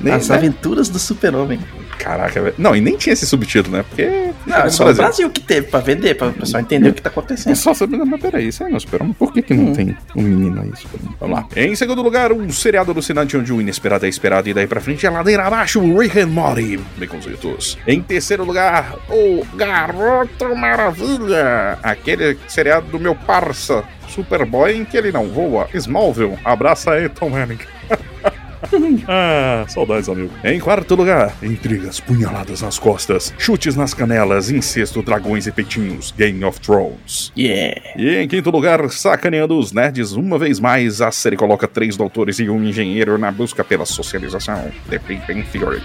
nem, 0.00 0.14
As 0.14 0.28
né? 0.28 0.36
aventuras 0.36 0.88
do 0.88 0.98
super-homem. 0.98 1.60
Caraca, 1.98 2.40
velho. 2.40 2.54
Não, 2.58 2.74
e 2.76 2.80
nem 2.80 2.96
tinha 2.96 3.12
esse 3.12 3.26
subtítulo, 3.26 3.76
né? 3.76 3.84
Porque. 3.88 4.30
Não, 4.46 4.56
é 4.58 4.70
só 4.70 4.88
o 4.88 4.94
Brasil 4.94 5.28
que 5.30 5.40
teve 5.40 5.66
pra 5.68 5.80
vender, 5.80 6.14
pra 6.14 6.28
o 6.28 6.32
pessoal 6.32 6.62
entender 6.62 6.90
o 6.90 6.94
que 6.94 7.02
tá 7.02 7.08
É 7.08 7.12
acontecendo. 7.12 7.56
só 7.56 7.74
saber, 7.74 7.96
mas 7.98 8.20
peraí, 8.20 8.48
isso 8.48 8.62
aí 8.62 8.70
não 8.70 8.76
esperamos. 8.78 9.16
Por 9.16 9.32
que, 9.32 9.42
que 9.42 9.54
não 9.54 9.66
Hum. 9.66 9.72
tem 9.72 9.96
um 10.14 10.22
menino 10.22 10.62
aí? 10.62 10.72
Vamos 11.20 11.36
lá. 11.36 11.48
Em 11.56 11.74
segundo 11.74 12.02
lugar, 12.02 12.32
um 12.32 12.48
seriado 12.50 12.90
alucinante 12.92 13.36
onde 13.36 13.52
o 13.52 13.60
inesperado 13.60 14.06
é 14.06 14.08
esperado 14.08 14.48
e 14.48 14.54
daí 14.54 14.66
pra 14.66 14.80
frente 14.80 15.04
é 15.06 15.10
ladeira 15.10 15.44
abaixo, 15.44 15.80
Rick 15.98 16.18
and 16.20 16.28
Morty. 16.28 16.78
Baconzitos. 16.96 17.76
Em 17.86 18.00
terceiro 18.00 18.44
lugar, 18.44 18.94
o 19.10 19.44
Garoto 19.56 20.54
Maravilha. 20.54 21.78
Aquele 21.82 22.38
seriado 22.46 22.86
do 22.88 22.98
meu 23.00 23.14
parça, 23.14 23.82
Superboy, 24.08 24.76
em 24.76 24.84
que 24.84 24.96
ele 24.96 25.10
não 25.12 25.28
voa. 25.28 25.68
Smallville. 25.74 26.38
Abraça 26.44 26.92
aí, 26.92 27.08
Tom 27.08 27.30
Henning. 27.36 27.58
ah, 29.08 29.64
saudades, 29.68 30.08
amigo. 30.08 30.30
Em 30.44 30.58
quarto 30.60 30.94
lugar, 30.94 31.34
intrigas, 31.42 32.00
punhaladas 32.00 32.62
nas 32.62 32.78
costas, 32.78 33.32
chutes 33.38 33.76
nas 33.76 33.94
canelas, 33.94 34.50
incesto, 34.50 35.02
dragões 35.02 35.46
e 35.46 35.52
peitinhos, 35.52 36.12
Game 36.16 36.44
of 36.44 36.60
Thrones. 36.60 37.32
Yeah. 37.36 37.80
E 37.96 38.16
em 38.16 38.28
quinto 38.28 38.50
lugar, 38.50 38.88
sacaneando 38.90 39.58
os 39.58 39.72
nerds 39.72 40.12
uma 40.12 40.38
vez 40.38 40.60
mais, 40.60 41.00
a 41.00 41.10
série 41.10 41.36
coloca 41.36 41.68
três 41.68 41.96
doutores 41.96 42.38
e 42.38 42.48
um 42.48 42.62
engenheiro 42.64 43.18
na 43.18 43.30
busca 43.30 43.64
pela 43.64 43.84
socialização. 43.84 44.70
The 44.88 44.98
Big 44.98 45.22
Bang 45.26 45.42
Theory. 45.50 45.82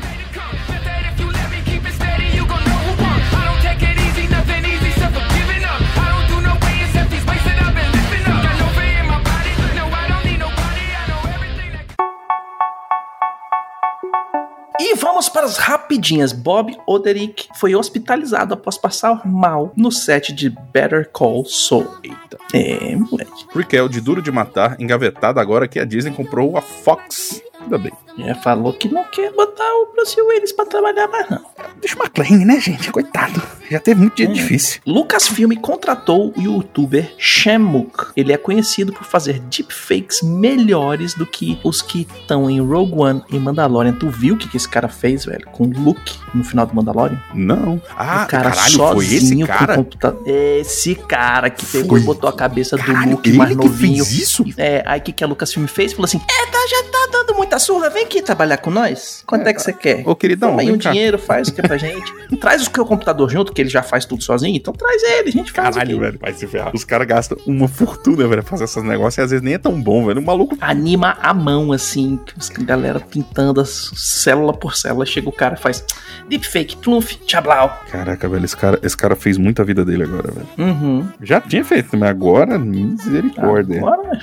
E 14.79 14.95
vamos 14.95 15.29
para 15.29 15.45
as 15.45 15.57
rapidinhas. 15.57 16.31
Bob 16.33 16.75
Oderick 16.87 17.47
foi 17.59 17.75
hospitalizado 17.75 18.53
após 18.53 18.77
passar 18.77 19.21
mal 19.27 19.71
no 19.75 19.91
set 19.91 20.33
de 20.33 20.49
Better 20.49 21.07
Call 21.11 21.45
Saul. 21.45 21.87
Eita. 22.03 22.37
É, 22.53 22.95
moleque. 22.95 23.45
Raquel 23.53 23.87
de 23.87 24.01
Duro 24.01 24.23
de 24.23 24.31
Matar, 24.31 24.75
engavetada 24.79 25.39
agora 25.39 25.67
que 25.67 25.79
a 25.79 25.85
Disney 25.85 26.11
comprou 26.11 26.57
a 26.57 26.61
Fox. 26.61 27.43
Ainda 27.61 27.77
bem. 27.77 27.91
Já 28.17 28.35
falou 28.35 28.73
que 28.73 28.89
não 28.89 29.03
quer 29.03 29.31
botar 29.33 29.63
o 29.63 29.91
Bruce 29.93 30.19
Willis 30.19 30.51
pra 30.51 30.65
trabalhar 30.65 31.07
mais 31.07 31.29
não. 31.29 31.45
Deixa 31.79 31.95
uma 31.95 32.05
McClane, 32.05 32.43
né, 32.43 32.59
gente? 32.59 32.91
Coitado. 32.91 33.39
Já 33.71 33.79
teve 33.79 33.99
muito 34.01 34.15
dia 34.15 34.27
Hum. 34.29 34.33
difícil. 34.33 34.81
Lucasfilm 34.85 35.53
contratou 35.61 36.33
o 36.37 36.41
youtuber 36.41 37.11
Shamuk. 37.17 38.07
Ele 38.15 38.33
é 38.33 38.37
conhecido 38.37 38.91
por 38.91 39.03
fazer 39.05 39.39
deepfakes 39.39 40.21
melhores 40.21 41.13
do 41.13 41.25
que 41.25 41.57
os 41.63 41.81
que 41.81 42.07
estão 42.19 42.49
em 42.49 42.59
Rogue 42.61 42.93
One 42.99 43.23
e 43.31 43.39
Mandalorian. 43.39 43.93
Tu 43.93 44.09
viu 44.09 44.35
o 44.35 44.37
que, 44.37 44.47
que 44.49 44.57
esse 44.57 44.67
cara 44.67 44.87
fez, 44.87 45.25
velho? 45.25 45.45
Com 45.51 45.63
o 45.65 45.67
Luke 45.71 46.13
no 46.33 46.43
final 46.43 46.65
do 46.65 46.75
Mandalorian? 46.75 47.19
Não. 47.33 47.81
Ah, 47.95 48.23
o 48.25 48.27
cara 48.27 48.51
caralho, 48.51 48.77
foi 48.93 49.05
esse 49.05 49.37
cara? 49.45 49.75
computador. 49.75 50.21
Esse 50.27 50.95
cara 50.95 51.49
que 51.49 51.65
pegou 51.65 51.91
Foi. 51.91 52.01
e 52.01 52.03
botou 52.03 52.29
a 52.29 52.33
cabeça 52.33 52.77
Caralho, 52.77 53.05
do 53.05 53.11
Luke 53.11 53.31
mais 53.33 53.49
que 53.51 53.55
novinho. 53.55 54.03
fez 54.05 54.19
isso? 54.19 54.45
É, 54.57 54.83
aí 54.85 54.99
o 54.99 55.03
que, 55.03 55.11
que 55.13 55.23
a 55.23 55.27
Lucasfilm 55.27 55.65
fez? 55.67 55.93
Falou 55.93 56.05
assim: 56.05 56.17
É, 56.19 56.45
tá, 56.51 56.57
já 56.69 56.83
tá 56.91 57.09
dando 57.11 57.35
muita 57.35 57.57
surra, 57.59 57.89
vem 57.89 58.03
aqui 58.03 58.21
trabalhar 58.21 58.57
com 58.57 58.69
nós. 58.69 59.23
Quanto 59.25 59.47
é, 59.47 59.53
que 59.53 59.61
você 59.61 59.71
quer? 59.73 60.03
Ô, 60.05 60.15
queridão, 60.15 60.49
Toma 60.49 60.61
aí 60.61 60.71
um 60.71 60.77
dinheiro, 60.77 61.17
faz 61.17 61.47
o 61.47 61.53
que 61.53 61.61
é 61.61 61.63
pra 61.67 61.77
gente. 61.77 62.11
traz 62.39 62.61
o 62.61 62.69
seu 62.73 62.85
computador 62.85 63.29
junto, 63.29 63.53
que 63.53 63.60
ele 63.61 63.69
já 63.69 63.81
faz 63.83 64.05
tudo 64.05 64.23
sozinho, 64.23 64.55
então 64.55 64.73
traz 64.73 65.01
ele, 65.03 65.29
a 65.29 65.31
gente 65.31 65.51
faz 65.51 65.75
Caralho, 65.75 65.99
velho, 65.99 66.19
vai 66.19 66.33
se 66.33 66.47
ferrar. 66.47 66.71
Os 66.73 66.83
caras 66.83 67.07
gastam 67.07 67.37
uma 67.45 67.67
fortuna, 67.67 68.27
velho, 68.27 68.41
pra 68.41 68.43
fazer 68.43 68.65
esses 68.65 68.83
negócios 68.83 69.17
e 69.17 69.21
às 69.21 69.31
vezes 69.31 69.43
nem 69.43 69.53
é 69.53 69.57
tão 69.57 69.81
bom, 69.81 70.05
velho. 70.05 70.19
O 70.19 70.25
maluco. 70.25 70.57
Anima 70.59 71.17
a 71.21 71.33
mão, 71.33 71.71
assim, 71.71 72.19
a 72.57 72.63
galera 72.63 72.99
pintando 72.99 73.61
as 73.61 73.91
célula 73.95 74.53
por 74.53 74.75
célula. 74.75 75.05
Chega 75.05 75.29
o 75.29 75.31
cara 75.31 75.55
e 75.55 75.57
faz 75.57 75.83
deepfake, 76.29 76.77
plumf, 76.77 77.15
tchablau. 77.25 77.81
Caraca, 77.89 78.27
velho, 78.27 78.45
esse 78.45 78.57
cara, 78.57 78.79
esse 78.83 78.97
cara 78.97 79.15
fez 79.15 79.37
muita 79.37 79.63
vida 79.63 79.85
dele 79.85 80.03
agora, 80.03 80.31
velho. 80.31 80.47
Uhum. 80.57 81.07
Já 81.21 81.39
tinha 81.39 81.63
feito, 81.63 81.95
mas 81.97 82.09
agora, 82.09 82.57
misericórdia. 82.57 83.79
Agora. 83.79 84.19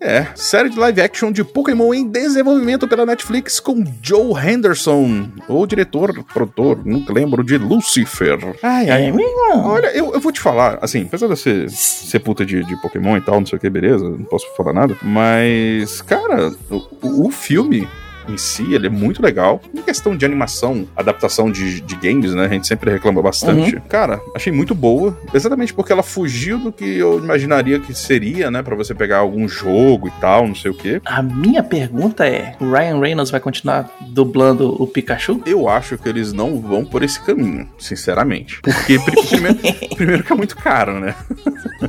É, 0.00 0.26
série 0.34 0.68
de 0.68 0.78
live 0.78 1.00
action 1.00 1.32
de 1.32 1.42
Pokémon 1.42 1.92
em 1.92 2.08
desenvolvimento 2.08 2.86
pela 2.86 3.04
Netflix 3.04 3.58
com 3.58 3.84
Joe 4.00 4.32
Henderson, 4.34 5.28
o 5.48 5.66
diretor, 5.66 6.24
produtor, 6.32 6.80
nunca 6.84 7.12
lembro, 7.12 7.42
de 7.42 7.58
Lucifer. 7.58 8.38
Ai, 8.62 8.88
É 9.08 9.12
mesmo? 9.12 9.34
Olha, 9.64 9.88
eu, 9.88 10.12
eu 10.12 10.20
vou 10.20 10.32
te 10.32 10.40
falar, 10.40 10.78
assim, 10.80 11.02
apesar 11.02 11.26
de 11.26 11.32
eu 11.32 11.36
ser, 11.36 11.70
ser 11.70 12.20
puta 12.20 12.44
de, 12.46 12.64
de 12.64 12.80
Pokémon 12.80 13.16
e 13.16 13.20
tal, 13.20 13.40
não 13.40 13.46
sei 13.46 13.56
o 13.56 13.60
que, 13.60 13.68
beleza, 13.68 14.04
não 14.08 14.24
posso 14.24 14.46
falar 14.56 14.72
nada, 14.72 14.96
mas, 15.02 16.00
cara, 16.02 16.52
o, 16.70 17.26
o 17.26 17.30
filme 17.30 17.88
em 18.28 18.36
si, 18.36 18.72
ele 18.74 18.86
é 18.86 18.90
muito 18.90 19.22
legal. 19.22 19.60
Em 19.74 19.82
questão 19.82 20.16
de 20.16 20.24
animação, 20.24 20.86
adaptação 20.96 21.50
de, 21.50 21.80
de 21.80 21.96
games, 21.96 22.34
né, 22.34 22.44
a 22.46 22.48
gente 22.48 22.66
sempre 22.66 22.90
reclama 22.90 23.22
bastante. 23.22 23.80
Cara, 23.88 24.20
achei 24.34 24.52
muito 24.52 24.74
boa, 24.74 25.16
exatamente 25.32 25.72
porque 25.74 25.92
ela 25.92 26.02
fugiu 26.02 26.58
do 26.58 26.72
que 26.72 26.84
eu 26.98 27.18
imaginaria 27.18 27.78
que 27.80 27.94
seria, 27.94 28.50
né, 28.50 28.62
pra 28.62 28.74
você 28.76 28.94
pegar 28.94 29.18
algum 29.18 29.46
jogo 29.48 30.08
e 30.08 30.10
tal, 30.20 30.46
não 30.46 30.54
sei 30.54 30.70
o 30.70 30.74
que. 30.74 31.00
A 31.04 31.22
minha 31.22 31.62
pergunta 31.62 32.26
é: 32.26 32.54
o 32.60 32.70
Ryan 32.70 33.00
Reynolds 33.00 33.30
vai 33.30 33.40
continuar 33.40 33.88
dublando 34.08 34.80
o 34.82 34.86
Pikachu? 34.86 35.40
Eu 35.46 35.68
acho 35.68 35.96
que 35.98 36.08
eles 36.08 36.32
não 36.32 36.60
vão 36.60 36.84
por 36.84 37.02
esse 37.02 37.20
caminho, 37.20 37.68
sinceramente. 37.78 38.60
Porque, 38.62 38.98
pri- 38.98 39.22
primeiro, 39.28 39.58
primeiro 39.96 40.24
que 40.24 40.32
é 40.32 40.36
muito 40.36 40.56
caro, 40.56 40.98
né? 41.00 41.14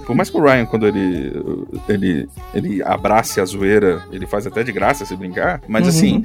Por 0.05 0.15
mais 0.15 0.29
que 0.29 0.37
o 0.37 0.41
Ryan, 0.43 0.65
quando 0.65 0.85
ele, 0.87 1.31
ele, 1.87 2.29
ele 2.53 2.83
abrace 2.83 3.39
a 3.39 3.45
zoeira, 3.45 4.03
ele 4.11 4.25
faz 4.27 4.45
até 4.45 4.61
de 4.63 4.71
graça 4.71 5.05
se 5.05 5.15
brincar, 5.15 5.61
mas 5.67 5.83
Uhum. 5.83 5.89
assim. 5.89 6.24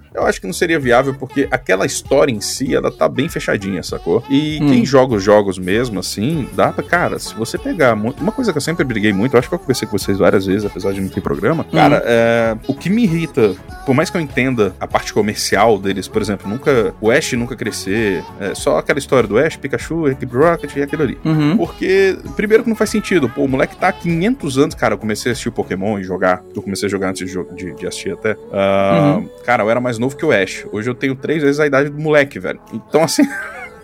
Eu 0.13 0.25
acho 0.25 0.41
que 0.41 0.47
não 0.47 0.53
seria 0.53 0.79
viável 0.79 1.13
porque 1.13 1.47
aquela 1.51 1.85
história 1.85 2.31
em 2.31 2.41
si, 2.41 2.75
ela 2.75 2.91
tá 2.91 3.07
bem 3.07 3.29
fechadinha, 3.29 3.81
sacou? 3.83 4.23
E 4.29 4.59
Hum. 4.61 4.67
quem 4.67 4.85
joga 4.85 5.15
os 5.15 5.23
jogos 5.23 5.57
mesmo, 5.57 5.99
assim, 5.99 6.47
dá 6.53 6.71
pra. 6.71 6.83
Cara, 6.83 7.17
se 7.19 7.33
você 7.35 7.57
pegar. 7.57 7.93
Uma 7.93 8.31
coisa 8.31 8.51
que 8.51 8.57
eu 8.57 8.61
sempre 8.61 8.83
briguei 8.83 9.13
muito, 9.13 9.35
eu 9.35 9.39
acho 9.39 9.47
que 9.47 9.55
eu 9.55 9.59
conversei 9.59 9.87
com 9.87 9.97
vocês 9.97 10.17
várias 10.17 10.45
vezes, 10.45 10.65
apesar 10.65 10.91
de 10.91 10.99
não 11.01 11.07
ter 11.09 11.21
programa. 11.21 11.63
Cara, 11.63 12.01
é, 12.05 12.57
o 12.67 12.73
que 12.73 12.89
me 12.89 13.03
irrita, 13.03 13.55
por 13.85 13.93
mais 13.95 14.09
que 14.09 14.17
eu 14.17 14.21
entenda 14.21 14.73
a 14.79 14.87
parte 14.87 15.13
comercial 15.13 15.77
deles, 15.79 16.07
por 16.07 16.21
exemplo, 16.21 16.49
nunca. 16.49 16.93
O 16.99 17.09
Ash 17.09 17.31
nunca 17.33 17.55
crescer, 17.55 18.23
é, 18.39 18.53
só 18.53 18.77
aquela 18.77 18.99
história 18.99 19.27
do 19.27 19.37
Ash, 19.37 19.55
Pikachu, 19.55 20.07
Equipe 20.09 20.35
Rocket 20.35 20.75
e 20.75 20.81
aquilo 20.81 21.03
ali. 21.03 21.17
Uhum. 21.23 21.55
Porque, 21.57 22.17
primeiro 22.35 22.63
que 22.63 22.69
não 22.69 22.75
faz 22.75 22.89
sentido. 22.89 23.29
Pô, 23.29 23.43
o 23.43 23.47
moleque 23.47 23.75
tá 23.77 23.87
há 23.89 23.93
500 23.93 24.57
anos, 24.57 24.75
cara. 24.75 24.93
Eu 24.95 24.97
comecei 24.97 25.31
a 25.31 25.33
assistir 25.33 25.49
o 25.49 25.51
Pokémon 25.53 25.97
e 25.99 26.03
jogar. 26.03 26.43
Eu 26.55 26.61
comecei 26.61 26.87
a 26.87 26.89
jogar 26.89 27.09
antes 27.09 27.29
de, 27.29 27.43
de- 27.55 27.73
de 27.75 27.87
assistir 27.87 28.11
até. 28.13 28.35
Ah, 28.51 29.17
Uhum. 29.17 29.29
Cara, 29.45 29.63
eu 29.63 29.69
era 29.69 29.79
mais 29.79 29.97
novo 30.01 30.17
que 30.17 30.25
o 30.25 30.31
Ash. 30.31 30.65
Hoje 30.71 30.89
eu 30.89 30.95
tenho 30.95 31.15
três 31.15 31.41
vezes 31.41 31.59
a 31.59 31.65
idade 31.67 31.89
do 31.89 31.99
moleque, 32.01 32.39
velho. 32.39 32.59
Então, 32.73 33.03
assim. 33.03 33.23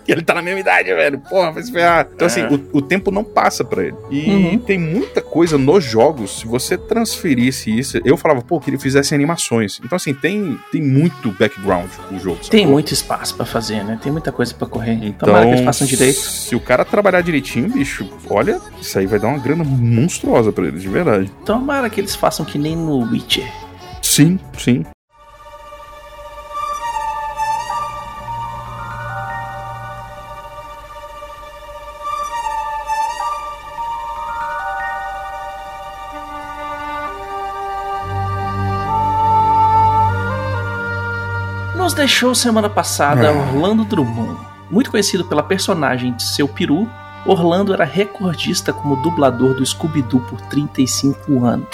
E 0.07 0.11
ele 0.11 0.21
tá 0.21 0.33
na 0.33 0.41
mesma 0.41 0.59
idade, 0.61 0.87
velho. 0.93 1.19
Porra, 1.19 1.51
vai 1.51 1.61
se 1.63 1.71
ferrar. 1.71 2.07
Então, 2.13 2.25
assim, 2.25 2.41
o, 2.45 2.77
o 2.77 2.81
tempo 2.81 3.11
não 3.11 3.23
passa 3.25 3.63
pra 3.63 3.83
ele. 3.83 3.95
E 4.09 4.29
Uhum. 4.29 4.57
tem 4.57 4.79
muita 4.79 5.21
coisa 5.21 5.57
nos 5.57 5.83
jogos. 5.83 6.39
Se 6.39 6.47
você 6.47 6.77
transferisse 6.77 7.69
isso. 7.77 7.99
Eu 8.05 8.15
falava, 8.17 8.41
pô, 8.41 8.59
que 8.59 8.69
ele 8.69 8.77
fizesse 8.79 9.13
animações. 9.13 9.79
Então, 9.83 9.95
assim, 9.97 10.13
tem, 10.13 10.57
tem 10.71 10.81
muito 10.81 11.29
background 11.37 11.89
no 12.09 12.19
jogo. 12.19 12.39
Tem 12.49 12.61
sacou? 12.61 12.73
muito 12.73 12.93
espaço 12.93 13.35
pra 13.35 13.45
fazer, 13.45 13.83
né? 13.83 13.99
Tem 14.01 14.11
muita 14.11 14.31
coisa 14.31 14.53
pra 14.53 14.67
correr. 14.67 14.93
Então, 14.93 15.27
Tomara 15.27 15.45
que 15.45 15.51
eles 15.51 15.65
façam 15.65 15.85
direito. 15.87 16.19
se 16.19 16.55
o 16.55 16.59
cara 16.59 16.83
trabalhar 16.85 17.21
direitinho, 17.21 17.69
bicho, 17.69 18.07
olha, 18.29 18.59
isso 18.81 18.97
aí 18.97 19.05
vai 19.05 19.19
dar 19.19 19.27
uma 19.27 19.39
grana 19.39 19.63
monstruosa 19.63 20.51
pra 20.53 20.65
eles, 20.67 20.81
de 20.81 20.87
verdade. 20.89 21.29
Tomara 21.45 21.89
que 21.89 21.99
eles 22.01 22.15
façam 22.15 22.45
que 22.45 22.57
nem 22.57 22.75
no 22.75 22.99
Witcher. 23.11 23.45
Sim, 24.01 24.39
sim. 24.57 24.85
Deixou 41.97 42.35
semana 42.35 42.69
passada 42.69 43.33
Orlando 43.33 43.83
Drummond. 43.83 44.39
Muito 44.69 44.91
conhecido 44.91 45.25
pela 45.25 45.41
personagem 45.41 46.13
de 46.13 46.21
seu 46.21 46.47
peru, 46.47 46.87
Orlando 47.25 47.73
era 47.73 47.83
recordista 47.83 48.71
como 48.71 48.95
dublador 48.97 49.55
do 49.55 49.65
Scooby-Doo 49.65 50.21
por 50.21 50.39
35 50.41 51.43
anos. 51.43 51.67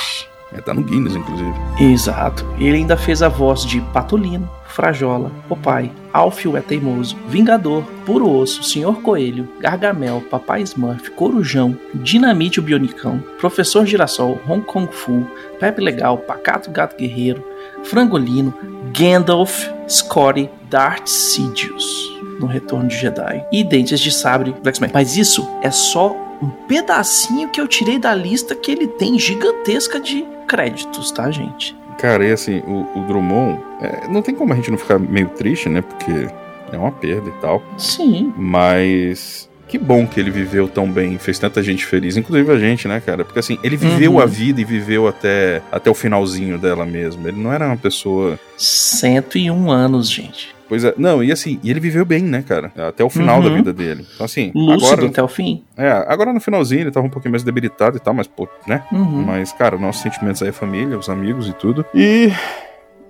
É, 0.54 0.62
tá 0.62 0.74
no 0.74 0.84
Guinness, 0.84 1.16
inclusive. 1.16 1.54
Exato. 1.80 2.46
Ele 2.60 2.78
ainda 2.78 2.96
fez 2.96 3.22
a 3.22 3.30
voz 3.30 3.66
de 3.66 3.82
Patolino, 3.94 4.50
Frajola, 4.68 5.32
Popeye, 5.48 5.92
Alfio 6.12 6.58
é 6.58 6.62
Teimoso, 6.62 7.16
Vingador, 7.28 7.84
Puro 8.06 8.30
Osso, 8.30 8.64
Senhor 8.64 9.02
Coelho, 9.02 9.48
Gargamel, 9.60 10.22
Papai 10.32 10.64
Smurf, 10.64 11.12
Corujão, 11.12 11.78
Dinamite 11.94 12.60
o 12.60 12.64
Bionicão, 12.64 13.24
Professor 13.40 13.86
Girassol, 13.86 14.40
Hong 14.48 14.66
Kong 14.66 14.92
Fu, 14.92 15.28
Pepe 15.60 15.82
Legal, 15.82 16.18
Pacato 16.18 16.72
Gato 16.72 16.96
Guerreiro, 16.96 17.44
Frangolino, 17.84 18.54
Gandalf, 18.98 19.68
Scotty, 19.88 20.50
Darth 20.70 21.08
Sidious 21.08 22.12
no 22.40 22.48
Retorno 22.48 22.88
de 22.88 22.98
Jedi 22.98 23.46
e 23.52 23.64
Dentes 23.64 24.00
de 24.00 24.12
Sabre 24.12 24.54
do 24.54 24.70
X-Men. 24.70 24.90
Mas 24.92 25.18
isso 25.18 25.48
é 25.62 25.70
só 25.70 26.16
um 26.42 26.50
pedacinho 26.68 27.50
que 27.50 27.62
eu 27.62 27.68
tirei 27.68 28.00
da 28.00 28.14
lista 28.14 28.56
que 28.56 28.72
ele 28.72 28.88
tem 28.88 29.20
gigantesca 29.20 30.00
de 30.00 30.26
créditos, 30.54 31.12
tá, 31.12 31.32
gente? 31.32 31.76
Cara, 31.98 32.24
e 32.26 32.32
assim, 32.32 32.60
o, 32.68 32.88
o 32.96 33.04
Drummond, 33.08 33.60
é, 33.82 34.08
não 34.08 34.22
tem 34.22 34.36
como 34.36 34.54
a 34.54 34.56
gente 34.56 34.70
não 34.70 34.78
ficar 34.78 35.00
meio 35.00 35.30
triste, 35.30 35.68
né? 35.68 35.82
Porque 35.82 36.28
é 36.72 36.78
uma 36.78 36.92
perda 36.92 37.28
e 37.30 37.42
tal. 37.42 37.64
Sim. 37.76 38.32
Mas 38.38 39.50
que 39.68 39.80
bom 39.80 40.06
que 40.06 40.20
ele 40.20 40.30
viveu 40.30 40.68
tão 40.68 40.88
bem, 40.92 41.18
fez 41.18 41.40
tanta 41.40 41.64
gente 41.64 41.84
feliz, 41.84 42.16
inclusive 42.18 42.52
a 42.52 42.60
gente, 42.60 42.88
né, 42.88 43.02
cara? 43.04 43.26
Porque 43.26 43.40
assim, 43.40 43.58
ele 43.64 43.76
viveu 43.76 44.14
Uhum. 44.14 44.20
a 44.20 44.26
vida 44.28 44.62
e 44.62 44.64
viveu 44.64 45.08
até, 45.08 45.64
até 45.72 45.90
o 45.90 45.96
finalzinho 45.96 46.60
dela 46.60 46.86
mesmo. 46.86 47.28
Ele 47.28 47.42
não 47.42 47.52
era 47.52 47.66
uma 47.66 47.78
pessoa. 47.78 48.40
101 48.58 49.72
anos, 49.72 50.10
gente. 50.12 50.54
Pois 50.74 50.84
é, 50.84 50.92
não, 50.98 51.24
e 51.24 51.32
assim, 51.32 51.60
e 51.62 51.70
ele 51.70 51.80
viveu 51.80 52.04
bem, 52.04 52.24
né, 52.24 52.42
cara? 52.42 52.72
Até 52.76 53.04
o 53.04 53.10
final 53.12 53.38
Uhum. 53.38 53.44
da 53.48 53.56
vida 53.56 53.72
dele. 53.72 54.08
Então, 54.16 54.26
assim, 54.26 54.52
Lúcido 54.56 54.88
agora. 54.88 55.06
até 55.08 55.22
o 55.22 55.28
fim. 55.28 55.64
É, 55.78 55.92
agora 56.08 56.34
no 56.34 56.40
finalzinho 56.42 56.82
ele 56.82 56.90
tava 56.90 57.06
um 57.06 57.12
pouquinho 57.12 57.32
mais 57.32 57.44
debilitado 57.44 57.96
e 57.98 58.00
tal, 58.00 58.12
mas, 58.12 58.26
pô, 58.26 58.50
né? 58.68 58.84
Uhum. 58.92 59.22
Mas, 59.24 59.54
cara, 59.54 59.78
nossos 59.78 60.02
sentimentos 60.02 60.42
aí, 60.42 60.50
a 60.50 60.54
família, 60.54 60.98
os 60.98 61.10
amigos 61.10 61.48
e 61.48 61.54
tudo. 61.54 61.86
E. 61.94 62.32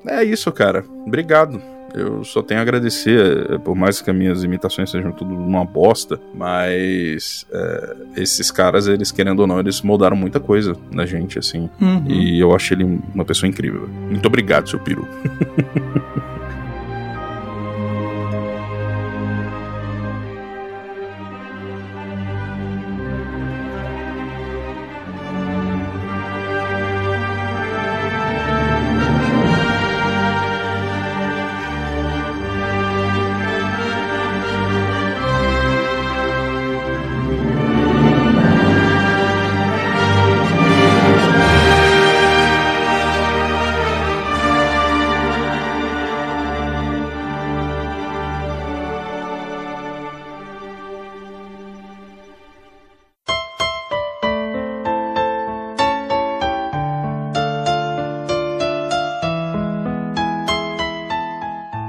é 0.05 0.25
isso, 0.25 0.51
cara. 0.51 0.84
Obrigado. 1.08 1.62
Eu 1.96 2.22
só 2.25 2.41
tenho 2.41 2.60
a 2.60 2.63
agradecer, 2.63 3.51
eh, 3.51 3.58
por 3.60 3.75
mais 3.75 4.01
que 4.01 4.10
as 4.10 4.15
minhas 4.17 4.43
imitações 4.43 4.91
sejam 4.91 5.13
tudo 5.13 5.34
uma 5.34 5.63
bosta, 5.63 6.20
mas 6.36 7.46
é, 7.50 7.96
esses 8.17 8.51
caras, 8.51 8.88
eles 8.88 9.10
querendo 9.10 9.39
ou 9.41 9.48
não, 9.48 9.58
eles 9.58 9.82
moldaram 9.82 10.17
muita 10.17 10.38
coisa 10.39 10.75
na 10.91 11.05
gente, 11.05 11.39
assim. 11.39 11.70
Uhum. 11.79 12.03
E 12.10 12.38
eu 12.41 12.53
acho 12.53 12.74
ele 12.74 13.00
uma 13.15 13.24
pessoa 13.24 13.48
incrível. 13.48 13.88
Muito 14.10 14.25
obrigado, 14.25 14.67
seu 14.70 14.79
peru. 14.79 15.08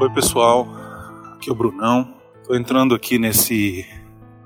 Oi, 0.00 0.10
pessoal. 0.10 0.66
Aqui 1.34 1.48
é 1.48 1.52
o 1.52 1.54
Brunão. 1.54 2.14
Tô 2.44 2.56
entrando 2.56 2.96
aqui 2.96 3.16
nesse 3.16 3.86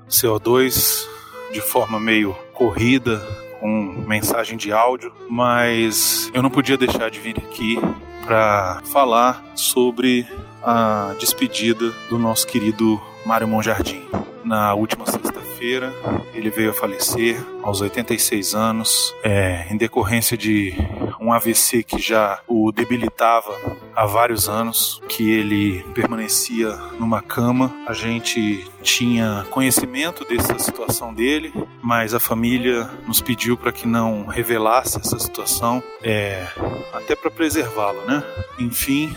CO2 0.07 1.07
de 1.51 1.59
forma 1.59 1.99
meio 1.99 2.35
corrida, 2.53 3.19
com 3.59 4.05
mensagem 4.07 4.55
de 4.55 4.71
áudio, 4.71 5.11
mas 5.27 6.29
eu 6.35 6.43
não 6.43 6.51
podia 6.51 6.77
deixar 6.77 7.09
de 7.09 7.19
vir 7.19 7.37
aqui 7.37 7.79
para 8.23 8.79
falar 8.85 9.43
sobre 9.55 10.27
a 10.61 11.15
despedida 11.19 11.91
do 12.09 12.19
nosso 12.19 12.45
querido 12.45 13.01
Mário 13.25 13.47
Monjardim. 13.47 14.03
Na 14.43 14.75
última 14.75 15.07
sexta-feira, 15.07 15.91
ele 16.33 16.51
veio 16.51 16.69
a 16.69 16.73
falecer 16.73 17.43
aos 17.63 17.81
86 17.81 18.53
anos, 18.53 19.15
é, 19.23 19.65
em 19.71 19.77
decorrência 19.77 20.37
de 20.37 20.75
um 21.19 21.33
AVC 21.33 21.83
que 21.83 21.99
já 21.99 22.39
o 22.47 22.71
debilitava 22.71 23.53
há 23.95 24.05
vários 24.05 24.47
anos, 24.47 25.01
que 25.09 25.29
ele 25.31 25.83
permanecia 25.93 26.69
numa 26.99 27.21
cama. 27.21 27.73
A 27.87 27.93
gente 27.93 28.65
tinha 28.81 29.45
conhecimento 29.49 30.25
dessa 30.25 30.57
situação 30.57 31.13
dele, 31.13 31.53
mas 31.81 32.13
a 32.13 32.19
família 32.19 32.89
nos 33.05 33.21
pediu 33.21 33.57
para 33.57 33.71
que 33.71 33.87
não 33.87 34.25
revelasse 34.25 34.97
essa 34.97 35.19
situação, 35.19 35.83
é, 36.01 36.47
até 36.93 37.15
para 37.15 37.29
preservá-lo, 37.29 38.05
né? 38.05 38.23
Enfim, 38.57 39.13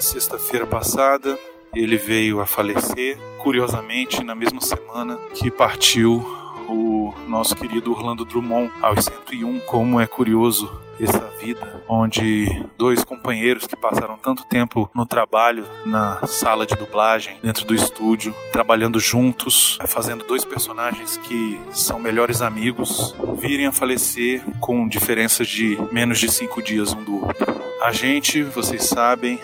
sexta-feira 0.00 0.66
passada 0.66 1.38
ele 1.74 1.96
veio 1.96 2.40
a 2.40 2.46
falecer, 2.46 3.18
curiosamente, 3.38 4.22
na 4.22 4.34
mesma 4.34 4.60
semana 4.60 5.16
que 5.34 5.50
partiu 5.50 6.41
o 6.72 7.14
nosso 7.28 7.54
querido 7.54 7.92
Orlando 7.92 8.24
Drummond 8.24 8.72
aos 8.80 9.04
101. 9.04 9.60
Como 9.60 10.00
é 10.00 10.06
curioso 10.06 10.70
essa 11.00 11.30
vida, 11.40 11.82
onde 11.88 12.64
dois 12.78 13.02
companheiros 13.02 13.66
que 13.66 13.76
passaram 13.76 14.16
tanto 14.16 14.44
tempo 14.44 14.90
no 14.94 15.04
trabalho, 15.04 15.66
na 15.84 16.24
sala 16.26 16.64
de 16.64 16.74
dublagem, 16.76 17.36
dentro 17.42 17.66
do 17.66 17.74
estúdio, 17.74 18.34
trabalhando 18.52 19.00
juntos, 19.00 19.78
fazendo 19.86 20.24
dois 20.24 20.44
personagens 20.44 21.16
que 21.16 21.60
são 21.72 21.98
melhores 21.98 22.40
amigos, 22.40 23.14
virem 23.36 23.66
a 23.66 23.72
falecer 23.72 24.42
com 24.60 24.86
diferenças 24.86 25.48
de 25.48 25.78
menos 25.90 26.18
de 26.18 26.30
cinco 26.30 26.62
dias 26.62 26.92
um 26.92 27.02
do 27.02 27.26
outro. 27.26 27.62
A 27.82 27.90
gente, 27.90 28.42
vocês 28.42 28.84
sabem, 28.84 29.40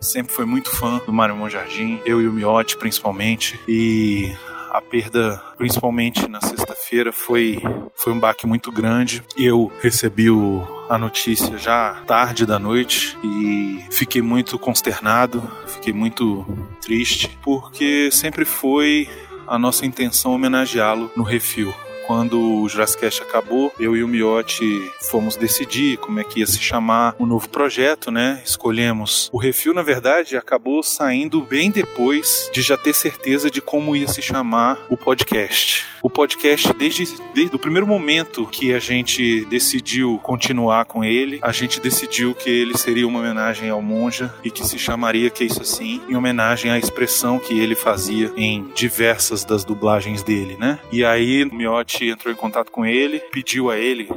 sempre 0.00 0.32
foi 0.32 0.46
muito 0.46 0.70
fã 0.70 1.00
do 1.04 1.12
Mário 1.12 1.36
Monjardim, 1.36 2.00
eu 2.06 2.20
e 2.20 2.26
o 2.26 2.32
Miotti 2.32 2.76
principalmente, 2.78 3.60
e 3.68 4.32
a 4.74 4.80
perda, 4.80 5.40
principalmente 5.56 6.26
na 6.26 6.40
sexta-feira, 6.40 7.12
foi, 7.12 7.62
foi 7.94 8.12
um 8.12 8.18
baque 8.18 8.44
muito 8.44 8.72
grande. 8.72 9.22
Eu 9.36 9.70
recebi 9.80 10.28
o, 10.28 10.66
a 10.88 10.98
notícia 10.98 11.56
já 11.56 12.02
tarde 12.08 12.44
da 12.44 12.58
noite 12.58 13.16
e 13.22 13.84
fiquei 13.88 14.20
muito 14.20 14.58
consternado, 14.58 15.48
fiquei 15.68 15.92
muito 15.92 16.44
triste, 16.82 17.30
porque 17.40 18.10
sempre 18.10 18.44
foi 18.44 19.08
a 19.46 19.56
nossa 19.56 19.86
intenção 19.86 20.32
homenageá-lo 20.32 21.08
no 21.16 21.22
Refil 21.22 21.72
quando 22.06 22.40
o 22.40 22.68
Jurassic 22.68 23.00
Cast 23.00 23.22
acabou, 23.22 23.72
eu 23.78 23.96
e 23.96 24.02
o 24.02 24.08
Miotti 24.08 24.90
fomos 25.10 25.36
decidir 25.36 25.96
como 25.98 26.20
é 26.20 26.24
que 26.24 26.40
ia 26.40 26.46
se 26.46 26.58
chamar 26.58 27.14
o 27.18 27.26
novo 27.26 27.48
projeto, 27.48 28.10
né? 28.10 28.42
Escolhemos. 28.44 29.28
O 29.32 29.38
Refil, 29.38 29.74
na 29.74 29.82
verdade, 29.82 30.36
acabou 30.36 30.82
saindo 30.82 31.40
bem 31.40 31.70
depois 31.70 32.50
de 32.52 32.62
já 32.62 32.76
ter 32.76 32.94
certeza 32.94 33.50
de 33.50 33.60
como 33.60 33.96
ia 33.96 34.08
se 34.08 34.22
chamar 34.22 34.78
o 34.88 34.96
podcast. 34.96 35.84
O 36.02 36.10
podcast, 36.10 36.72
desde, 36.74 37.04
desde 37.34 37.56
o 37.56 37.58
primeiro 37.58 37.86
momento 37.86 38.46
que 38.46 38.74
a 38.74 38.78
gente 38.78 39.44
decidiu 39.46 40.20
continuar 40.22 40.84
com 40.84 41.02
ele, 41.02 41.38
a 41.42 41.50
gente 41.50 41.80
decidiu 41.80 42.34
que 42.34 42.50
ele 42.50 42.76
seria 42.76 43.08
uma 43.08 43.20
homenagem 43.20 43.70
ao 43.70 43.80
Monja 43.80 44.34
e 44.44 44.50
que 44.50 44.66
se 44.66 44.78
chamaria 44.78 45.30
Que 45.30 45.44
Isso 45.44 45.62
Assim, 45.62 46.02
em 46.08 46.14
homenagem 46.14 46.70
à 46.70 46.78
expressão 46.78 47.38
que 47.38 47.58
ele 47.58 47.74
fazia 47.74 48.30
em 48.36 48.68
diversas 48.74 49.44
das 49.44 49.64
dublagens 49.64 50.22
dele, 50.22 50.56
né? 50.58 50.78
E 50.92 51.04
aí 51.04 51.44
o 51.44 51.54
Miotti 51.54 51.93
entrou 52.02 52.32
em 52.32 52.36
contato 52.36 52.70
com 52.70 52.84
ele, 52.84 53.20
pediu 53.20 53.70
a 53.70 53.78
ele 53.78 54.08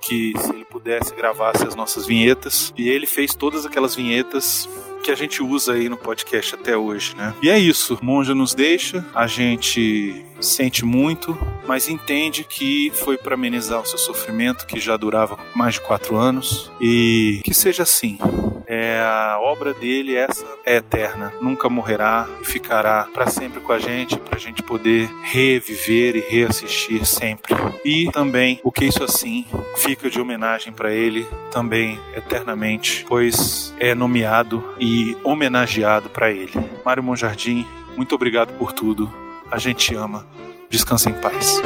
que 0.00 0.32
se 0.36 0.50
ele 0.50 0.64
pudesse 0.64 1.14
gravasse 1.14 1.66
as 1.66 1.74
nossas 1.74 2.06
vinhetas. 2.06 2.72
E 2.76 2.88
ele 2.88 3.06
fez 3.06 3.34
todas 3.34 3.64
aquelas 3.64 3.94
vinhetas 3.94 4.68
que 5.02 5.10
a 5.10 5.16
gente 5.16 5.42
usa 5.42 5.72
aí 5.74 5.88
no 5.88 5.96
podcast 5.96 6.54
até 6.54 6.76
hoje, 6.76 7.14
né? 7.16 7.34
E 7.42 7.50
é 7.50 7.58
isso, 7.58 7.98
Monja 8.00 8.34
nos 8.34 8.54
deixa, 8.54 9.04
a 9.14 9.26
gente 9.26 10.24
sente 10.40 10.84
muito, 10.84 11.36
mas 11.66 11.88
entende 11.88 12.44
que 12.44 12.90
foi 12.94 13.16
para 13.16 13.34
amenizar 13.34 13.80
o 13.80 13.86
seu 13.86 13.98
sofrimento 13.98 14.66
que 14.66 14.80
já 14.80 14.96
durava 14.96 15.38
mais 15.54 15.74
de 15.74 15.80
quatro 15.80 16.16
anos 16.16 16.70
e 16.80 17.40
que 17.44 17.54
seja 17.54 17.82
assim. 17.82 18.18
É 18.66 19.00
a 19.00 19.38
obra 19.40 19.74
dele, 19.74 20.16
essa 20.16 20.46
é 20.64 20.76
eterna, 20.76 21.32
nunca 21.40 21.68
morrerá 21.68 22.28
e 22.40 22.46
ficará 22.46 23.06
para 23.12 23.26
sempre 23.26 23.60
com 23.60 23.72
a 23.72 23.78
gente, 23.78 24.16
para 24.16 24.36
a 24.36 24.40
gente 24.40 24.62
poder 24.62 25.10
reviver 25.22 26.16
e 26.16 26.20
reassistir 26.20 27.04
sempre. 27.04 27.54
E 27.84 28.10
também 28.12 28.60
o 28.62 28.72
que 28.72 28.84
isso 28.84 29.04
assim 29.04 29.44
fica 29.76 30.08
de 30.08 30.20
homenagem 30.20 30.72
para 30.72 30.92
ele 30.92 31.26
também 31.50 32.00
eternamente, 32.16 33.04
pois 33.06 33.74
é 33.78 33.94
nomeado 33.94 34.64
e 34.78 34.91
homenageado 35.24 36.08
para 36.08 36.30
ele. 36.30 36.52
Mário 36.84 37.02
Monjardim, 37.02 37.66
muito 37.96 38.14
obrigado 38.14 38.52
por 38.58 38.72
tudo. 38.72 39.12
A 39.50 39.58
gente 39.58 39.94
ama. 39.94 40.26
Descansa 40.70 41.10
em 41.10 41.14
paz. 41.14 41.60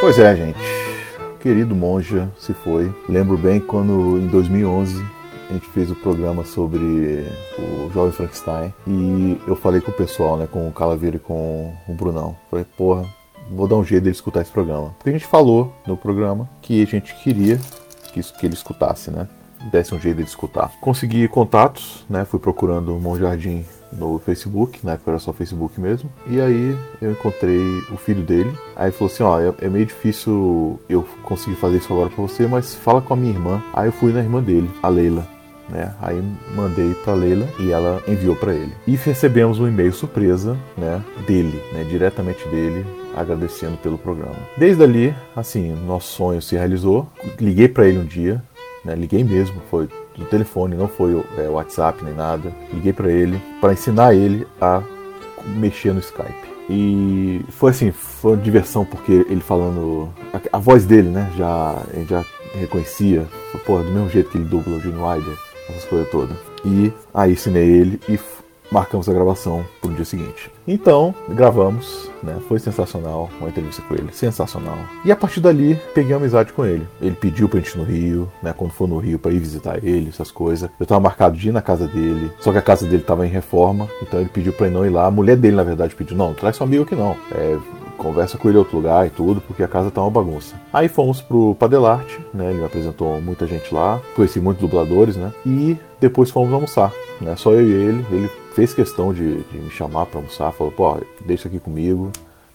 Pois 0.00 0.18
é, 0.18 0.34
gente. 0.34 0.58
Querido 1.40 1.74
Monja 1.74 2.28
se 2.38 2.52
foi. 2.52 2.92
Lembro 3.08 3.36
bem 3.36 3.60
quando 3.60 4.18
em 4.18 4.26
2011 4.28 5.04
a 5.50 5.52
gente 5.52 5.68
fez 5.68 5.90
o 5.90 5.94
programa 5.94 6.44
sobre 6.44 7.24
o 7.58 7.90
Jovem 7.92 8.12
Frankenstein 8.12 8.72
e 8.86 9.38
eu 9.46 9.54
falei 9.54 9.80
com 9.80 9.90
o 9.90 9.94
pessoal, 9.94 10.36
né, 10.36 10.48
com 10.50 10.66
o 10.66 10.72
Calaveira 10.72 11.16
e 11.16 11.20
com 11.20 11.74
o 11.88 11.94
Brunão. 11.94 12.36
Falei, 12.50 12.64
porra, 12.76 13.04
vou 13.54 13.68
dar 13.68 13.76
um 13.76 13.84
jeito 13.84 14.04
dele 14.04 14.14
escutar 14.14 14.42
esse 14.42 14.50
programa. 14.50 14.94
Porque 14.98 15.10
a 15.10 15.12
gente 15.12 15.26
falou 15.26 15.72
no 15.86 15.96
programa 15.96 16.48
que 16.60 16.82
a 16.82 16.86
gente 16.86 17.14
queria 17.16 17.58
que, 18.12 18.20
isso, 18.20 18.34
que 18.34 18.46
ele 18.46 18.54
escutasse, 18.54 19.10
né? 19.10 19.28
Desse 19.70 19.94
um 19.94 20.00
jeito 20.00 20.16
dele 20.16 20.28
escutar. 20.28 20.72
Consegui 20.80 21.28
contatos, 21.28 22.04
né? 22.08 22.24
Fui 22.24 22.40
procurando 22.40 22.96
o 22.96 23.00
Monjardim 23.00 23.64
no 23.92 24.18
Facebook, 24.18 24.80
na 24.84 24.92
época 24.92 25.10
era 25.10 25.18
só 25.18 25.32
Facebook 25.32 25.80
mesmo. 25.80 26.10
E 26.26 26.40
aí 26.40 26.76
eu 27.00 27.12
encontrei 27.12 27.60
o 27.90 27.96
filho 27.96 28.22
dele. 28.22 28.52
Aí 28.74 28.86
ele 28.86 28.92
falou 28.92 29.12
assim: 29.12 29.22
Ó, 29.22 29.38
é, 29.38 29.54
é 29.60 29.68
meio 29.68 29.86
difícil 29.86 30.80
eu 30.88 31.06
conseguir 31.22 31.56
fazer 31.56 31.76
isso 31.76 31.92
agora 31.92 32.08
pra 32.08 32.22
você, 32.22 32.46
mas 32.46 32.74
fala 32.74 33.00
com 33.00 33.14
a 33.14 33.16
minha 33.16 33.32
irmã. 33.32 33.62
Aí 33.72 33.88
eu 33.88 33.92
fui 33.92 34.12
na 34.12 34.20
irmã 34.20 34.42
dele, 34.42 34.70
a 34.82 34.88
Leila. 34.88 35.31
Né? 35.68 35.94
Aí 36.00 36.22
mandei 36.54 36.94
para 37.04 37.14
Leila 37.14 37.48
e 37.58 37.72
ela 37.72 38.02
enviou 38.06 38.36
para 38.36 38.52
ele. 38.52 38.72
E 38.86 38.96
recebemos 38.96 39.58
um 39.58 39.68
e-mail 39.68 39.92
surpresa, 39.92 40.56
né, 40.76 41.02
dele, 41.26 41.62
né, 41.72 41.84
diretamente 41.84 42.46
dele, 42.48 42.84
agradecendo 43.16 43.76
pelo 43.78 43.96
programa. 43.96 44.36
Desde 44.56 44.82
ali, 44.82 45.14
assim, 45.34 45.72
nosso 45.86 46.12
sonho 46.12 46.42
se 46.42 46.56
realizou. 46.56 47.08
Liguei 47.40 47.68
para 47.68 47.86
ele 47.86 47.98
um 47.98 48.04
dia, 48.04 48.42
né, 48.84 48.94
liguei 48.94 49.24
mesmo, 49.24 49.62
foi 49.70 49.88
do 50.16 50.24
telefone, 50.26 50.76
não 50.76 50.88
foi 50.88 51.22
é, 51.38 51.48
WhatsApp 51.48 52.04
nem 52.04 52.14
nada. 52.14 52.52
Liguei 52.72 52.92
para 52.92 53.10
ele 53.10 53.40
para 53.60 53.72
ensinar 53.72 54.14
ele 54.14 54.46
a 54.60 54.82
mexer 55.56 55.92
no 55.92 56.00
Skype. 56.00 56.52
E 56.68 57.44
foi 57.50 57.70
assim, 57.70 57.90
foi 57.90 58.32
uma 58.32 58.42
diversão 58.42 58.84
porque 58.84 59.26
ele 59.28 59.40
falando. 59.40 60.08
A, 60.32 60.56
a 60.56 60.58
voz 60.58 60.84
dele, 60.84 61.08
né? 61.08 61.30
Já, 61.36 61.82
já 62.08 62.24
reconhecia. 62.54 63.26
Porra, 63.66 63.82
do 63.82 63.90
mesmo 63.90 64.08
jeito 64.08 64.30
que 64.30 64.38
ele 64.38 64.44
dubla 64.44 64.76
o 64.76 64.80
Gene 64.80 64.98
Wilder, 64.98 65.36
essas 65.72 65.88
coisas 65.88 66.10
todas. 66.10 66.36
E 66.64 66.92
aí 67.12 67.32
ensinei 67.32 67.68
ele 67.68 68.00
e 68.08 68.18
marcamos 68.72 69.08
a 69.08 69.12
gravação 69.12 69.64
pro 69.80 69.92
dia 69.92 70.04
seguinte. 70.04 70.50
Então, 70.66 71.14
gravamos, 71.28 72.10
né? 72.22 72.36
Foi 72.48 72.58
sensacional, 72.58 73.28
uma 73.38 73.50
entrevista 73.50 73.82
com 73.82 73.94
ele, 73.94 74.08
sensacional. 74.12 74.78
E 75.04 75.12
a 75.12 75.16
partir 75.16 75.40
dali, 75.40 75.78
peguei 75.94 76.16
amizade 76.16 76.52
com 76.52 76.64
ele. 76.64 76.86
Ele 77.00 77.14
pediu 77.14 77.48
pra 77.48 77.60
gente 77.60 77.74
ir 77.74 77.78
no 77.78 77.84
Rio, 77.84 78.32
né? 78.42 78.54
Quando 78.56 78.70
for 78.70 78.88
no 78.88 78.98
Rio, 78.98 79.18
pra 79.18 79.30
ir 79.30 79.38
visitar 79.38 79.84
ele, 79.84 80.08
essas 80.08 80.30
coisas. 80.30 80.70
Eu 80.80 80.86
tava 80.86 81.00
marcado 81.00 81.36
de 81.36 81.48
ir 81.48 81.52
na 81.52 81.60
casa 81.60 81.86
dele, 81.86 82.32
só 82.40 82.50
que 82.50 82.58
a 82.58 82.62
casa 82.62 82.86
dele 82.86 83.02
tava 83.02 83.26
em 83.26 83.30
reforma, 83.30 83.88
então 84.00 84.18
ele 84.18 84.30
pediu 84.30 84.52
pra 84.52 84.68
não 84.68 84.86
ir 84.86 84.90
lá. 84.90 85.06
A 85.06 85.10
mulher 85.10 85.36
dele, 85.36 85.56
na 85.56 85.64
verdade, 85.64 85.94
pediu: 85.94 86.16
não, 86.16 86.28
não 86.28 86.34
traz 86.34 86.56
seu 86.56 86.64
amigo 86.64 86.84
aqui 86.84 86.94
não. 86.94 87.14
É, 87.32 87.58
conversa 87.98 88.36
com 88.36 88.48
ele 88.48 88.56
em 88.56 88.60
outro 88.60 88.76
lugar 88.76 89.06
e 89.06 89.10
tudo, 89.10 89.40
porque 89.40 89.62
a 89.62 89.68
casa 89.68 89.90
tá 89.90 90.00
uma 90.00 90.10
bagunça. 90.10 90.56
Aí 90.72 90.88
fomos 90.88 91.20
pro 91.20 91.54
Padelarte, 91.54 92.18
né? 92.34 92.50
Ele 92.50 92.58
me 92.58 92.64
apresentou 92.64 93.20
muita 93.20 93.46
gente 93.46 93.72
lá, 93.72 94.00
conheci 94.16 94.40
muitos 94.40 94.60
dubladores, 94.60 95.16
né? 95.16 95.32
E 95.46 95.76
depois 96.00 96.30
fomos 96.30 96.52
almoçar, 96.52 96.92
né? 97.22 97.36
Só 97.36 97.52
eu 97.52 97.66
e 97.66 97.72
ele. 97.72 98.06
Ele 98.10 98.30
fez 98.54 98.74
questão 98.74 99.12
de, 99.12 99.42
de 99.44 99.58
me 99.58 99.70
chamar 99.70 100.06
pra 100.06 100.18
almoçar, 100.18 100.52
falou, 100.52 100.72
pô, 100.72 100.98
deixa 101.24 101.48
aqui 101.48 101.58
comigo. 101.58 102.10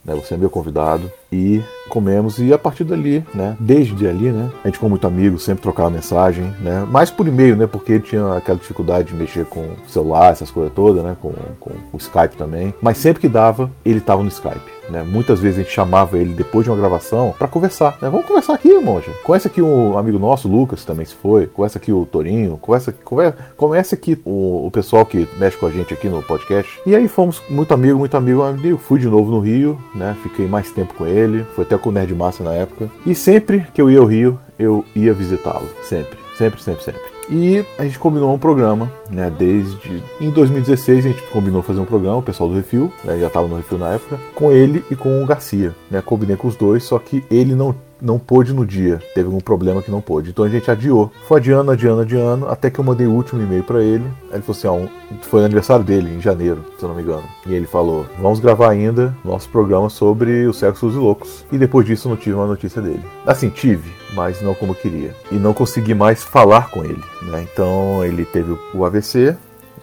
Né, 0.05 0.15
você 0.15 0.35
é 0.35 0.37
meu 0.37 0.49
convidado 0.49 1.11
e 1.29 1.61
comemos 1.89 2.39
e 2.39 2.53
a 2.53 2.57
partir 2.57 2.85
dali, 2.85 3.25
né, 3.35 3.57
desde 3.59 4.07
ali, 4.07 4.31
né, 4.31 4.49
a 4.63 4.67
gente 4.67 4.75
ficou 4.75 4.89
muito 4.89 5.05
amigo, 5.05 5.37
sempre 5.37 5.63
trocava 5.63 5.89
mensagem, 5.89 6.45
né, 6.61 6.87
mais 6.89 7.11
por 7.11 7.27
e-mail, 7.27 7.57
né, 7.57 7.67
porque 7.67 7.91
ele 7.91 8.03
tinha 8.03 8.37
aquela 8.37 8.57
dificuldade 8.57 9.09
de 9.09 9.15
mexer 9.15 9.45
com 9.45 9.67
celular, 9.85 10.31
essas 10.31 10.49
coisas 10.49 10.71
todas, 10.73 11.03
né, 11.03 11.17
com, 11.21 11.33
com 11.59 11.71
o 11.91 11.97
Skype 11.97 12.37
também, 12.37 12.73
mas 12.81 12.99
sempre 12.99 13.19
que 13.19 13.27
dava, 13.27 13.69
ele 13.83 13.97
estava 13.97 14.23
no 14.23 14.29
Skype. 14.29 14.76
Né? 14.89 15.03
Muitas 15.03 15.39
vezes 15.39 15.59
a 15.59 15.63
gente 15.63 15.73
chamava 15.73 16.17
ele 16.17 16.33
depois 16.33 16.63
de 16.63 16.69
uma 16.69 16.77
gravação 16.77 17.33
para 17.37 17.47
conversar. 17.47 17.97
Né? 18.01 18.09
Vamos 18.09 18.25
conversar 18.25 18.53
aqui, 18.53 18.73
monja. 18.79 19.11
Conhece 19.23 19.47
aqui 19.47 19.61
um 19.61 19.97
amigo 19.97 20.19
nosso, 20.19 20.47
Lucas, 20.47 20.85
também 20.85 21.05
se 21.05 21.15
foi. 21.15 21.47
Conhece 21.47 21.77
aqui 21.77 21.91
o 21.91 22.05
Torinho. 22.05 22.57
Conversa, 22.57 22.91
conversa, 23.03 23.37
conhece 23.55 23.95
aqui 23.95 24.19
o, 24.25 24.67
o 24.67 24.71
pessoal 24.71 25.05
que 25.05 25.27
mexe 25.37 25.57
com 25.57 25.65
a 25.65 25.71
gente 25.71 25.93
aqui 25.93 26.07
no 26.07 26.21
podcast. 26.23 26.79
E 26.85 26.95
aí 26.95 27.07
fomos 27.07 27.41
muito 27.49 27.73
amigo, 27.73 27.99
muito 27.99 28.15
amigo. 28.15 28.43
Eu 28.63 28.77
fui 28.77 28.99
de 28.99 29.07
novo 29.07 29.31
no 29.31 29.39
Rio, 29.39 29.79
né? 29.93 30.15
Fiquei 30.23 30.47
mais 30.47 30.71
tempo 30.71 30.93
com 30.93 31.05
ele. 31.05 31.45
Foi 31.55 31.65
até 31.65 31.77
com 31.77 31.89
o 31.89 31.91
Nerd 31.91 32.13
Massa 32.13 32.43
na 32.43 32.53
época. 32.53 32.89
E 33.05 33.13
sempre 33.15 33.67
que 33.73 33.81
eu 33.81 33.89
ia 33.89 33.99
ao 33.99 34.05
Rio, 34.05 34.39
eu 34.57 34.85
ia 34.95 35.13
visitá-lo. 35.13 35.67
Sempre, 35.83 36.17
sempre, 36.37 36.61
sempre, 36.61 36.83
sempre. 36.83 37.16
E 37.29 37.65
a 37.77 37.83
gente 37.83 37.99
combinou 37.99 38.33
um 38.33 38.39
programa, 38.39 38.91
né? 39.09 39.29
Desde. 39.29 40.01
Em 40.21 40.29
2016 40.29 41.05
a 41.05 41.09
gente 41.09 41.21
combinou 41.23 41.61
fazer 41.61 41.79
um 41.79 41.85
programa, 41.85 42.17
o 42.17 42.23
pessoal 42.23 42.49
do 42.49 42.55
Refil, 42.55 42.91
né, 43.03 43.19
já 43.19 43.27
estava 43.27 43.47
no 43.47 43.57
Refil 43.57 43.77
na 43.77 43.89
época, 43.89 44.19
com 44.33 44.51
ele 44.51 44.83
e 44.89 44.95
com 44.95 45.21
o 45.21 45.25
Garcia. 45.25 45.75
Né, 45.91 46.01
combinei 46.01 46.35
com 46.35 46.47
os 46.47 46.55
dois, 46.55 46.83
só 46.83 46.97
que 46.97 47.23
ele 47.29 47.53
não, 47.53 47.75
não 48.01 48.19
pôde 48.19 48.53
no 48.53 48.65
dia. 48.65 48.99
Teve 49.13 49.25
algum 49.27 49.39
problema 49.39 49.81
que 49.81 49.89
não 49.91 50.01
pôde. 50.01 50.29
Então 50.29 50.45
a 50.45 50.49
gente 50.49 50.69
adiou. 50.69 51.11
Foi 51.27 51.37
adiando, 51.39 51.71
adiando, 51.71 52.01
adiando, 52.01 52.47
até 52.47 52.69
que 52.69 52.79
eu 52.79 52.83
mandei 52.83 53.07
o 53.07 53.11
último 53.11 53.41
e-mail 53.41 53.63
para 53.63 53.81
ele. 53.83 54.03
Aí 54.29 54.35
ele 54.35 54.41
falou 54.43 54.57
assim: 54.57 54.67
ó, 54.67 54.73
um- 54.73 54.89
foi 55.23 55.43
aniversário 55.43 55.83
dele, 55.83 56.15
em 56.15 56.21
janeiro, 56.21 56.63
se 56.77 56.83
eu 56.83 56.89
não 56.89 56.95
me 56.95 57.01
engano. 57.01 57.23
E 57.45 57.53
ele 57.53 57.65
falou: 57.65 58.05
vamos 58.21 58.39
gravar 58.39 58.69
ainda 58.69 59.15
nosso 59.23 59.49
programa 59.49 59.89
sobre 59.89 60.45
os 60.45 60.57
sexos 60.59 60.93
e 60.93 60.97
loucos. 60.97 61.45
E 61.51 61.57
depois 61.57 61.85
disso 61.85 62.07
eu 62.07 62.11
não 62.11 62.17
tive 62.17 62.35
uma 62.35 62.47
notícia 62.47 62.81
dele. 62.81 63.03
Assim, 63.25 63.49
tive, 63.49 63.91
mas 64.13 64.41
não 64.41 64.53
como 64.53 64.71
eu 64.71 64.75
queria. 64.75 65.15
E 65.31 65.35
não 65.35 65.53
consegui 65.53 65.93
mais 65.93 66.23
falar 66.23 66.69
com 66.69 66.83
ele. 66.83 67.01
né? 67.31 67.45
Então 67.51 68.03
ele 68.05 68.25
teve 68.25 68.57
o 68.73 68.85
AVC, 68.85 69.35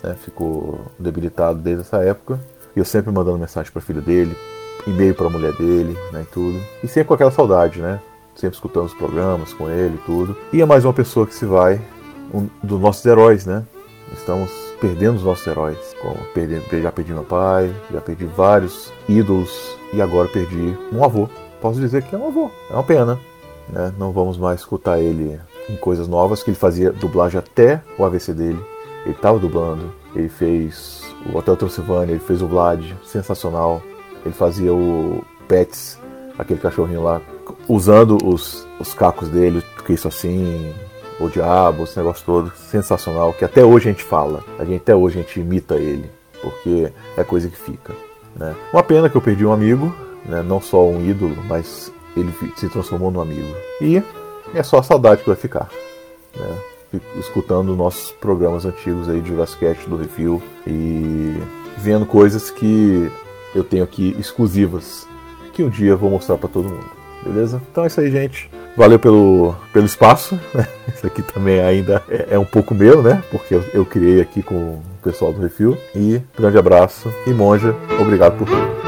né, 0.03 0.14
ficou 0.22 0.81
debilitado 0.98 1.59
desde 1.59 1.83
essa 1.83 1.98
época. 1.98 2.38
E 2.77 2.79
eu 2.79 2.85
sempre 2.85 3.12
mandando 3.12 3.38
mensagem 3.38 3.70
para 3.72 3.81
filho 3.81 4.03
dele, 4.03 4.37
e-mail 4.87 5.14
para 5.14 5.27
a 5.27 5.31
mulher 5.31 5.53
dele, 5.55 5.97
né, 6.12 6.23
e 6.23 6.33
tudo. 6.33 6.61
E 6.83 6.88
sempre 6.88 7.09
com 7.09 7.14
aquela 7.14 7.31
saudade, 7.31 7.81
né? 7.81 8.01
Sempre 8.35 8.57
escutando 8.57 8.87
os 8.87 8.94
programas 8.94 9.53
com 9.53 9.70
ele 9.70 9.94
e 9.94 10.07
tudo. 10.07 10.37
E 10.53 10.61
é 10.61 10.64
mais 10.64 10.85
uma 10.85 10.92
pessoa 10.92 11.27
que 11.27 11.35
se 11.35 11.44
vai, 11.44 11.81
um 12.33 12.49
dos 12.62 12.81
nossos 12.81 13.05
heróis, 13.07 13.47
né? 13.47 13.64
Estamos 14.12 14.51
perdendo 14.81 15.16
os 15.16 15.25
nossos 15.25 15.47
heróis. 15.47 15.79
Como 16.03 16.16
perdi, 16.35 16.61
já 16.83 16.92
perdi 16.92 17.12
meu 17.12 17.25
pai, 17.25 17.75
já 17.92 18.01
perdi 18.01 18.25
vários 18.25 18.92
ídolos 19.09 19.77
e 19.92 20.03
agora 20.03 20.29
perdi 20.29 20.77
um 20.92 21.05
avô. 21.05 21.29
Posso 21.61 21.81
dizer 21.81 22.03
que 22.03 22.14
é 22.14 22.18
um 22.18 22.27
avô. 22.27 22.51
É 22.70 22.75
uma 22.75 22.83
pena. 22.83 23.18
Né? 23.68 23.92
Não 23.99 24.12
vamos 24.12 24.37
mais 24.37 24.61
escutar 24.61 25.01
ele 25.01 25.40
em 25.68 25.77
coisas 25.77 26.07
novas, 26.07 26.42
que 26.42 26.51
ele 26.51 26.57
fazia 26.57 26.92
dublagem 26.92 27.38
até 27.38 27.81
o 27.99 28.05
AVC 28.05 28.35
dele. 28.35 28.62
Ele 29.05 29.14
estava 29.14 29.38
dublando, 29.38 29.92
ele 30.14 30.29
fez 30.29 31.03
o 31.33 31.37
Hotel 31.37 31.57
Transilvânia, 31.57 32.12
ele 32.12 32.20
fez 32.20 32.42
o 32.42 32.47
Vlad, 32.47 32.92
sensacional. 33.05 33.83
Ele 34.25 34.35
fazia 34.35 34.73
o 34.73 35.25
Pets, 35.47 35.99
aquele 36.39 36.61
cachorrinho 36.61 37.03
lá, 37.03 37.21
usando 37.69 38.19
os, 38.25 38.67
os 38.81 38.95
cacos 38.95 39.29
dele, 39.29 39.63
que 39.85 39.93
isso 39.93 40.09
assim, 40.09 40.73
o 41.21 41.29
diabo, 41.29 41.85
esse 41.85 41.97
negócio 41.97 42.25
todo, 42.25 42.53
sensacional, 42.57 43.33
que 43.33 43.45
até 43.45 43.65
hoje 43.65 43.89
a 43.89 43.93
gente 43.93 44.05
fala, 44.05 44.43
a 44.59 44.65
gente, 44.65 44.77
até 44.77 44.95
hoje 44.95 45.19
a 45.19 45.23
gente 45.23 45.41
imita 45.41 45.77
ele, 45.77 46.11
porque 46.41 46.93
é 47.17 47.25
coisa 47.25 47.49
que 47.49 47.57
fica. 47.57 47.93
Né? 48.37 48.55
Uma 48.73 48.83
pena 48.83 49.09
que 49.09 49.17
eu 49.17 49.21
perdi 49.21 49.45
um 49.45 49.53
amigo, 49.53 49.95
né? 50.25 50.43
não 50.43 50.61
só 50.61 50.85
um 50.85 51.05
ídolo, 51.05 51.37
mas 51.47 51.93
ele 52.17 52.33
se 52.57 52.69
transformou 52.69 53.11
num 53.11 53.21
amigo. 53.21 53.55
E 53.81 54.03
é 54.55 54.63
só 54.63 54.79
a 54.79 54.83
saudade 54.83 55.23
que 55.23 55.29
vai 55.29 55.37
ficar. 55.37 55.69
Né? 56.37 57.01
Escutando 57.19 57.75
nossos 57.75 58.13
programas 58.13 58.65
antigos 58.65 59.09
aí 59.09 59.21
de 59.21 59.29
Jurassic 59.29 59.89
do 59.89 59.97
Refil 59.97 60.43
e 60.67 61.37
vendo 61.77 62.07
coisas 62.07 62.51
que 62.51 63.11
eu 63.55 63.64
tenho 63.64 63.85
aqui 63.85 64.14
exclusivas 64.19 65.07
que 65.53 65.62
um 65.62 65.71
dia 65.71 65.90
eu 65.90 65.99
vou 65.99 66.11
mostrar 66.11 66.37
para 66.37 66.49
todo 66.49 66.69
mundo. 66.69 66.90
Beleza? 67.25 67.62
Então 67.71 67.85
é 67.85 67.87
isso 67.87 68.01
aí, 68.01 68.11
gente. 68.11 68.51
Valeu 68.77 68.99
pelo, 68.99 69.55
pelo 69.73 69.87
espaço. 69.87 70.38
né? 70.53 70.67
Isso 70.93 71.07
aqui 71.07 71.23
também 71.23 71.61
ainda 71.61 72.03
é, 72.09 72.35
é 72.35 72.38
um 72.38 72.45
pouco 72.45 72.75
meu, 72.75 73.03
né? 73.03 73.23
Porque 73.31 73.55
eu, 73.55 73.64
eu 73.73 73.87
criei 73.87 74.21
aqui 74.21 74.43
com 74.43 74.55
o 74.55 74.83
pessoal 75.03 75.33
do 75.33 75.40
Refil. 75.40 75.79
E 75.95 76.21
grande 76.37 76.59
abraço. 76.59 77.09
E 77.27 77.31
Monja, 77.31 77.75
obrigado 77.99 78.37
por 78.37 78.47
tudo. 78.47 78.85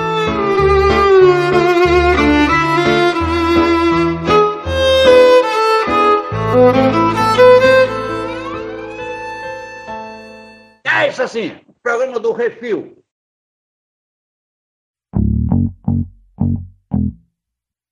É 10.85 11.09
isso 11.09 11.23
assim, 11.23 11.53
programa 11.83 12.19
do 12.19 12.33
Refil. 12.33 12.96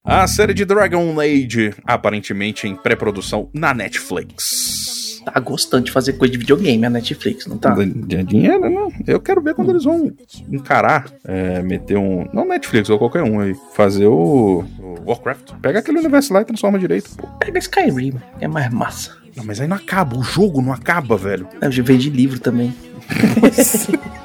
A 0.06 0.26
série 0.26 0.52
de 0.52 0.66
Dragon 0.66 1.18
Age, 1.18 1.72
aparentemente 1.82 2.68
em 2.68 2.76
pré-produção 2.76 3.48
na 3.54 3.72
Netflix. 3.72 5.22
Tá 5.24 5.40
gostando 5.40 5.84
de 5.84 5.90
fazer 5.92 6.12
coisa 6.18 6.30
de 6.30 6.36
videogame 6.36 6.84
a 6.84 6.90
Netflix, 6.90 7.46
não 7.46 7.56
tá? 7.56 7.70
De 7.74 8.22
dinheiro, 8.22 8.68
não. 8.68 8.92
Eu 9.06 9.18
quero 9.18 9.40
ver 9.40 9.54
quando 9.54 9.70
eles 9.70 9.84
vão 9.84 10.12
encarar, 10.52 11.06
é, 11.24 11.62
meter 11.62 11.96
um. 11.96 12.28
Não 12.34 12.46
Netflix 12.46 12.90
ou 12.90 12.98
qualquer 12.98 13.22
um 13.22 13.40
aí. 13.40 13.56
Fazer 13.74 14.04
o, 14.06 14.62
o 14.78 14.94
Warcraft. 15.06 15.52
Pega 15.62 15.78
aquele 15.78 16.00
universo 16.00 16.34
lá 16.34 16.42
e 16.42 16.44
transforma 16.44 16.78
direito, 16.78 17.08
pô. 17.16 17.26
Pega 17.38 17.58
Skyrim, 17.58 18.12
é 18.42 18.46
mais 18.46 18.70
massa. 18.70 19.16
Não, 19.34 19.42
mas 19.42 19.58
aí 19.58 19.66
não 19.66 19.78
acaba, 19.78 20.18
o 20.18 20.22
jogo 20.22 20.60
não 20.60 20.74
acaba, 20.74 21.16
velho. 21.16 21.48
Eu 21.62 21.72
já 21.72 21.82
veio 21.82 21.98
de 21.98 22.10
livro 22.10 22.38
também. 22.38 22.74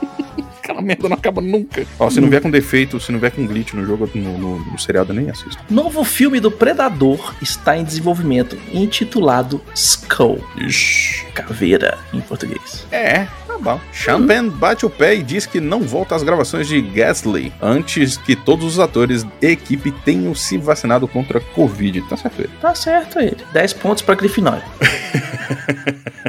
Aquela 0.79 0.81
merda 0.81 1.09
não 1.09 1.17
acaba 1.17 1.41
nunca. 1.41 1.85
Ó, 1.99 2.09
se 2.09 2.21
não 2.21 2.29
vier 2.29 2.41
com 2.41 2.49
defeito, 2.49 2.99
se 2.99 3.11
não 3.11 3.19
vier 3.19 3.31
com 3.31 3.45
glitch 3.45 3.73
no 3.73 3.85
jogo, 3.85 4.09
no, 4.15 4.37
no, 4.37 4.59
no 4.59 4.79
seriado, 4.79 5.11
eu 5.11 5.15
nem 5.15 5.29
assisto. 5.29 5.61
Novo 5.69 6.03
filme 6.03 6.39
do 6.39 6.49
Predador 6.49 7.35
está 7.41 7.77
em 7.77 7.83
desenvolvimento, 7.83 8.57
intitulado 8.73 9.61
Skull. 9.75 10.43
Ixi. 10.57 11.25
Caveira, 11.33 11.97
em 12.13 12.21
português. 12.21 12.85
É, 12.91 13.25
tá 13.47 13.57
bom. 13.59 13.79
Champagne 13.91 14.49
bate 14.49 14.85
o 14.85 14.89
pé 14.89 15.15
e 15.15 15.23
diz 15.23 15.45
que 15.45 15.59
não 15.59 15.81
volta 15.81 16.15
às 16.15 16.23
gravações 16.23 16.67
de 16.67 16.81
Gasly 16.81 17.51
antes 17.61 18.17
que 18.17 18.35
todos 18.35 18.65
os 18.65 18.79
atores 18.79 19.25
e 19.41 19.47
equipe 19.47 19.91
tenham 19.91 20.35
se 20.35 20.57
vacinado 20.57 21.07
contra 21.07 21.39
a 21.39 21.41
Covid. 21.41 22.01
Tá 22.03 22.17
certo 22.17 22.39
ele. 22.41 22.51
Tá 22.61 22.75
certo 22.75 23.19
ele. 23.19 23.37
10 23.53 23.73
pontos 23.73 24.03
pra 24.03 24.15
Grifinória. 24.15 24.63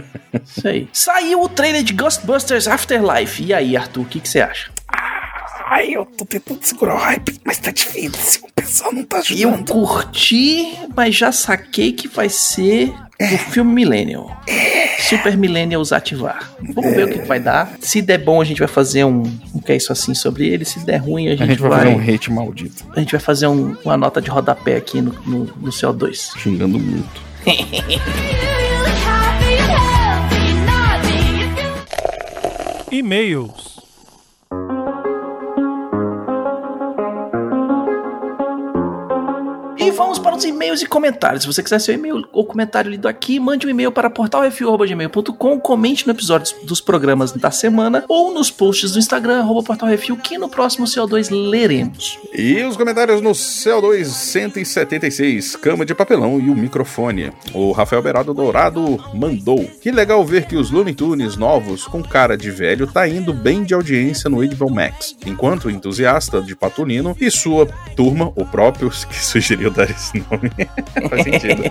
Isso 0.56 0.68
aí. 0.68 0.88
Saiu 0.92 1.42
o 1.42 1.48
trailer 1.48 1.82
de 1.82 1.92
Ghostbusters 1.92 2.66
Afterlife. 2.68 3.42
E 3.42 3.54
aí, 3.54 3.76
Arthur, 3.76 4.02
o 4.02 4.04
que 4.04 4.20
você 4.28 4.40
acha? 4.40 4.70
Ai, 5.72 5.90
eu 5.94 6.04
tô 6.04 6.24
tentando 6.24 6.58
segurar 6.62 6.94
o 6.96 6.98
hype, 6.98 7.40
mas 7.44 7.58
tá 7.58 7.70
difícil. 7.70 8.42
O 8.44 8.52
pessoal 8.52 8.92
não 8.92 9.04
tá 9.04 9.22
Eu 9.36 9.56
curti, 9.64 10.76
mas 10.96 11.14
já 11.14 11.30
saquei 11.30 11.92
que 11.92 12.08
vai 12.08 12.28
ser 12.28 12.92
o 13.20 13.38
filme 13.38 13.72
Millennial. 13.72 14.36
Super 14.98 15.36
Millennials 15.36 15.92
ativar. 15.92 16.50
Vamos 16.74 16.92
ver 16.94 17.04
o 17.04 17.12
que 17.12 17.20
vai 17.20 17.38
dar. 17.38 17.72
Se 17.80 18.02
der 18.02 18.18
bom, 18.18 18.40
a 18.40 18.44
gente 18.44 18.58
vai 18.58 18.66
fazer 18.68 19.04
um, 19.04 19.22
um 19.54 19.60
que 19.60 19.70
é 19.70 19.76
isso 19.76 19.92
assim 19.92 20.12
sobre 20.12 20.48
ele. 20.48 20.64
Se 20.64 20.80
der 20.84 20.96
ruim, 20.96 21.28
a 21.28 21.30
gente, 21.32 21.42
A 21.44 21.46
gente 21.46 21.60
vai, 21.62 21.70
fazer 21.70 21.88
um 21.88 22.00
hate 22.14 22.32
maldito. 22.32 22.84
a 22.96 22.98
gente 22.98 23.12
vai 23.12 23.20
fazer 23.20 23.46
um- 23.46 23.76
uma 23.84 23.96
nota 23.96 24.20
de 24.20 24.28
rodapé 24.28 24.74
aqui 24.76 25.00
no, 25.00 25.12
no, 25.24 25.44
no 25.44 25.70
CO2. 25.70 26.36
Xingando 26.36 26.80
muito. 26.80 27.30
E-mails. 32.92 33.79
Para 40.20 40.36
os 40.36 40.44
e-mails 40.44 40.82
e 40.82 40.86
comentários. 40.86 41.42
Se 41.42 41.46
você 41.46 41.62
quiser 41.62 41.78
seu 41.80 41.94
e-mail 41.94 42.24
ou 42.32 42.44
comentário 42.44 42.90
lido 42.90 43.08
aqui, 43.08 43.40
mande 43.40 43.66
um 43.66 43.70
e-mail 43.70 43.90
para 43.90 44.10
portalrefil.gmail.com, 44.10 45.60
comente 45.60 46.06
no 46.06 46.12
episódio 46.12 46.54
dos 46.64 46.80
programas 46.80 47.32
da 47.32 47.50
semana 47.50 48.04
ou 48.08 48.32
nos 48.32 48.50
posts 48.50 48.92
do 48.92 48.98
Instagram, 48.98 49.40
arroba 49.40 49.62
portalrefil, 49.62 50.16
que 50.16 50.38
no 50.38 50.48
próximo 50.48 50.86
CO2 50.86 51.28
leremos. 51.30 52.18
E 52.32 52.62
os 52.62 52.76
comentários 52.76 53.20
no 53.20 53.30
CO2 53.30 54.04
176, 54.04 55.56
cama 55.56 55.84
de 55.84 55.94
papelão 55.94 56.40
e 56.40 56.50
o 56.50 56.54
microfone. 56.54 57.32
O 57.54 57.72
Rafael 57.72 58.02
Berado 58.02 58.34
Dourado 58.34 58.98
mandou. 59.14 59.64
Que 59.80 59.90
legal 59.90 60.24
ver 60.24 60.46
que 60.46 60.56
os 60.56 60.70
Looney 60.70 60.94
Tunes 60.94 61.36
novos 61.36 61.86
com 61.86 62.02
cara 62.02 62.36
de 62.36 62.50
velho 62.50 62.86
tá 62.86 63.08
indo 63.08 63.32
bem 63.32 63.64
de 63.64 63.74
audiência 63.74 64.28
no 64.28 64.46
HBO 64.46 64.70
Max. 64.70 65.16
Enquanto 65.26 65.70
entusiasta 65.70 66.40
de 66.40 66.54
Patolino 66.54 67.16
e 67.20 67.30
sua 67.30 67.66
turma, 67.96 68.32
o 68.36 68.44
próprio, 68.44 68.90
que 69.08 69.24
sugeriu 69.24 69.70
dar 69.70 69.90
esse 69.90 70.09
nome, 70.18 70.50
faz 71.08 71.22
sentido. 71.22 71.62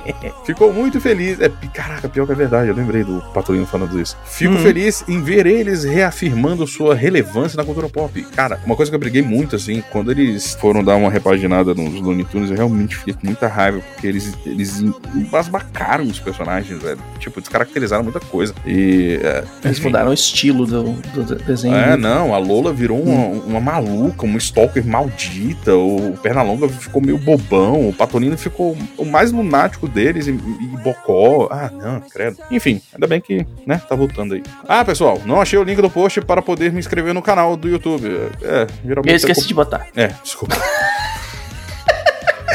Ficou 0.45 0.73
muito 0.73 0.99
feliz. 0.99 1.39
É, 1.39 1.49
caraca, 1.73 2.08
pior 2.10 2.25
que 2.25 2.32
é 2.32 2.36
verdade, 2.36 2.69
eu 2.69 2.75
lembrei 2.75 3.04
do 3.04 3.21
Patolino 3.34 3.65
falando 3.65 3.99
isso. 3.99 4.17
Fico 4.25 4.56
feliz 4.58 5.04
em 5.08 5.21
ver 5.21 5.45
eles 5.45 5.84
reafirmando 5.84 6.65
sua 6.67 6.95
relevância 6.95 7.58
na 7.58 7.63
cultura 7.63 7.89
pop. 7.89 8.21
Cara, 8.36 8.60
uma 8.65 8.75
coisa 8.75 8.91
que 8.91 8.95
eu 8.95 8.99
briguei 8.99 9.21
muito, 9.21 9.56
assim, 9.56 9.84
quando 9.91 10.12
eles 10.12 10.54
foram 10.56 10.84
dar 10.84 10.95
uma 10.95 11.10
repaginada 11.10 11.73
nos 11.73 11.99
Looney 12.02 12.25
Tunes, 12.25 12.49
eu 12.49 12.58
realmente 12.58 12.95
fiquei 12.95 13.13
com 13.13 13.25
muita 13.25 13.47
raiva, 13.47 13.80
porque 13.80 14.08
eles, 14.08 14.38
eles 14.45 14.82
embasbacaram 15.15 16.06
os 16.06 16.19
personagens, 16.19 16.82
velho. 16.82 16.99
Tipo, 17.19 17.39
descaracterizaram 17.39 18.04
muita 18.04 18.19
coisa. 18.19 18.54
E. 18.65 19.19
É, 19.23 19.43
Eles 19.63 19.80
mudaram 19.80 20.12
o 20.12 20.13
estilo 20.13 20.65
do, 20.65 20.93
do 21.13 21.36
desenho. 21.36 21.75
é, 21.75 21.97
não, 21.97 22.34
a 22.34 22.38
Lola 22.38 22.73
virou 22.73 23.02
uma, 23.02 23.43
uma 23.45 23.60
maluca, 23.60 24.25
uma 24.25 24.38
stalker 24.38 24.86
maldita, 24.86 25.75
o 25.75 26.17
Pernalonga 26.21 26.67
ficou 26.69 27.02
meio 27.02 27.17
bobão, 27.17 27.89
o 27.89 27.93
Patolino 27.93 28.28
ficou 28.37 28.77
o 28.97 29.05
mais 29.05 29.31
lunático 29.31 29.87
deles 29.87 30.27
e, 30.27 30.31
e 30.31 30.67
Bocó. 30.83 31.47
Ah, 31.51 31.69
não, 31.71 32.01
credo. 32.01 32.37
Enfim, 32.51 32.81
ainda 32.93 33.07
bem 33.07 33.19
que, 33.21 33.45
né, 33.65 33.81
tá 33.87 33.95
voltando 33.95 34.33
aí. 34.33 34.43
Ah, 34.67 34.83
pessoal, 34.85 35.21
não 35.25 35.41
achei 35.41 35.57
o 35.59 35.63
link 35.63 35.81
do 35.81 35.89
post 35.89 36.21
para 36.21 36.41
poder 36.41 36.71
me 36.71 36.79
inscrever 36.79 37.13
no 37.13 37.21
canal 37.21 37.55
do 37.57 37.67
YouTube. 37.69 38.07
É, 38.41 38.67
geralmente. 38.85 39.09
Eu 39.11 39.15
esqueci 39.15 39.47
de 39.47 39.53
botar. 39.53 39.87
É, 39.95 40.07
desculpa. 40.23 40.55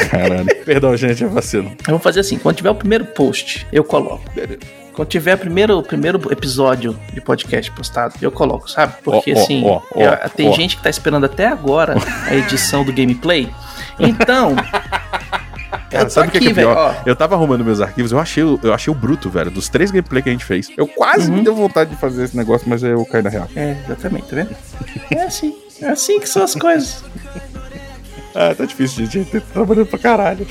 Caralho. 0.09 0.45
Perdão, 0.65 0.95
gente, 0.95 1.23
é 1.23 1.27
vacilo. 1.27 1.71
Vamos 1.85 2.03
fazer 2.03 2.19
assim: 2.19 2.37
quando 2.37 2.57
tiver 2.57 2.69
o 2.69 2.75
primeiro 2.75 3.05
post, 3.05 3.65
eu 3.71 3.83
coloco. 3.83 4.23
Beleza. 4.33 4.59
Quando 4.93 5.09
tiver 5.09 5.33
o 5.35 5.37
primeiro, 5.37 5.83
primeiro 5.83 6.31
episódio 6.31 6.97
de 7.13 7.19
podcast 7.19 7.69
postado, 7.71 8.13
eu 8.21 8.31
coloco, 8.31 8.69
sabe? 8.71 8.93
Porque 9.03 9.33
ó, 9.35 9.39
assim, 9.41 9.61
ó, 9.65 9.81
ó, 9.93 10.01
eu- 10.01 10.29
tem 10.29 10.53
gente 10.53 10.77
que 10.77 10.83
tá 10.83 10.89
esperando 10.89 11.25
até 11.25 11.47
agora 11.47 11.95
a 12.27 12.33
edição 12.35 12.83
do 12.83 12.93
gameplay. 12.93 13.49
Então. 13.97 14.53
Cara, 15.89 16.09
sabe 16.09 16.27
o 16.27 16.31
que, 16.31 16.49
é 16.49 16.53
pior? 16.53 16.75
ó. 16.77 16.93
Eu 17.05 17.15
tava 17.15 17.35
arrumando 17.35 17.63
meus 17.63 17.79
arquivos, 17.81 18.11
eu 18.11 18.19
achei, 18.19 18.43
o- 18.43 18.59
eu 18.63 18.73
achei 18.73 18.91
o 18.91 18.95
bruto, 18.95 19.29
velho, 19.29 19.51
dos 19.51 19.69
três 19.69 19.91
gameplay 19.91 20.21
que 20.21 20.29
a 20.29 20.31
gente 20.31 20.43
fez. 20.45 20.69
Eu 20.75 20.87
quase 20.87 21.29
Uhum. 21.29 21.37
me 21.37 21.43
deu 21.43 21.55
vontade 21.55 21.91
de 21.91 21.95
fazer 21.95 22.23
esse 22.23 22.35
negócio, 22.35 22.67
mas 22.69 22.83
eu 22.83 23.05
caí 23.05 23.21
na 23.21 23.29
real. 23.29 23.47
É, 23.55 23.77
exatamente, 23.85 24.27
tá 24.27 24.35
vendo? 24.35 24.55
É 25.11 25.23
assim. 25.23 25.55
É 25.81 25.87
assim 25.89 26.19
que 26.19 26.27
são 26.27 26.43
as 26.43 26.55
coisas. 26.55 27.03
Ah, 28.33 28.53
tá 28.53 28.65
difícil, 28.65 29.05
gente. 29.05 29.17
A 29.17 29.21
gente 29.23 29.31
tá 29.31 29.41
trabalhando 29.53 29.85
pra 29.87 29.99
caralho. 29.99 30.45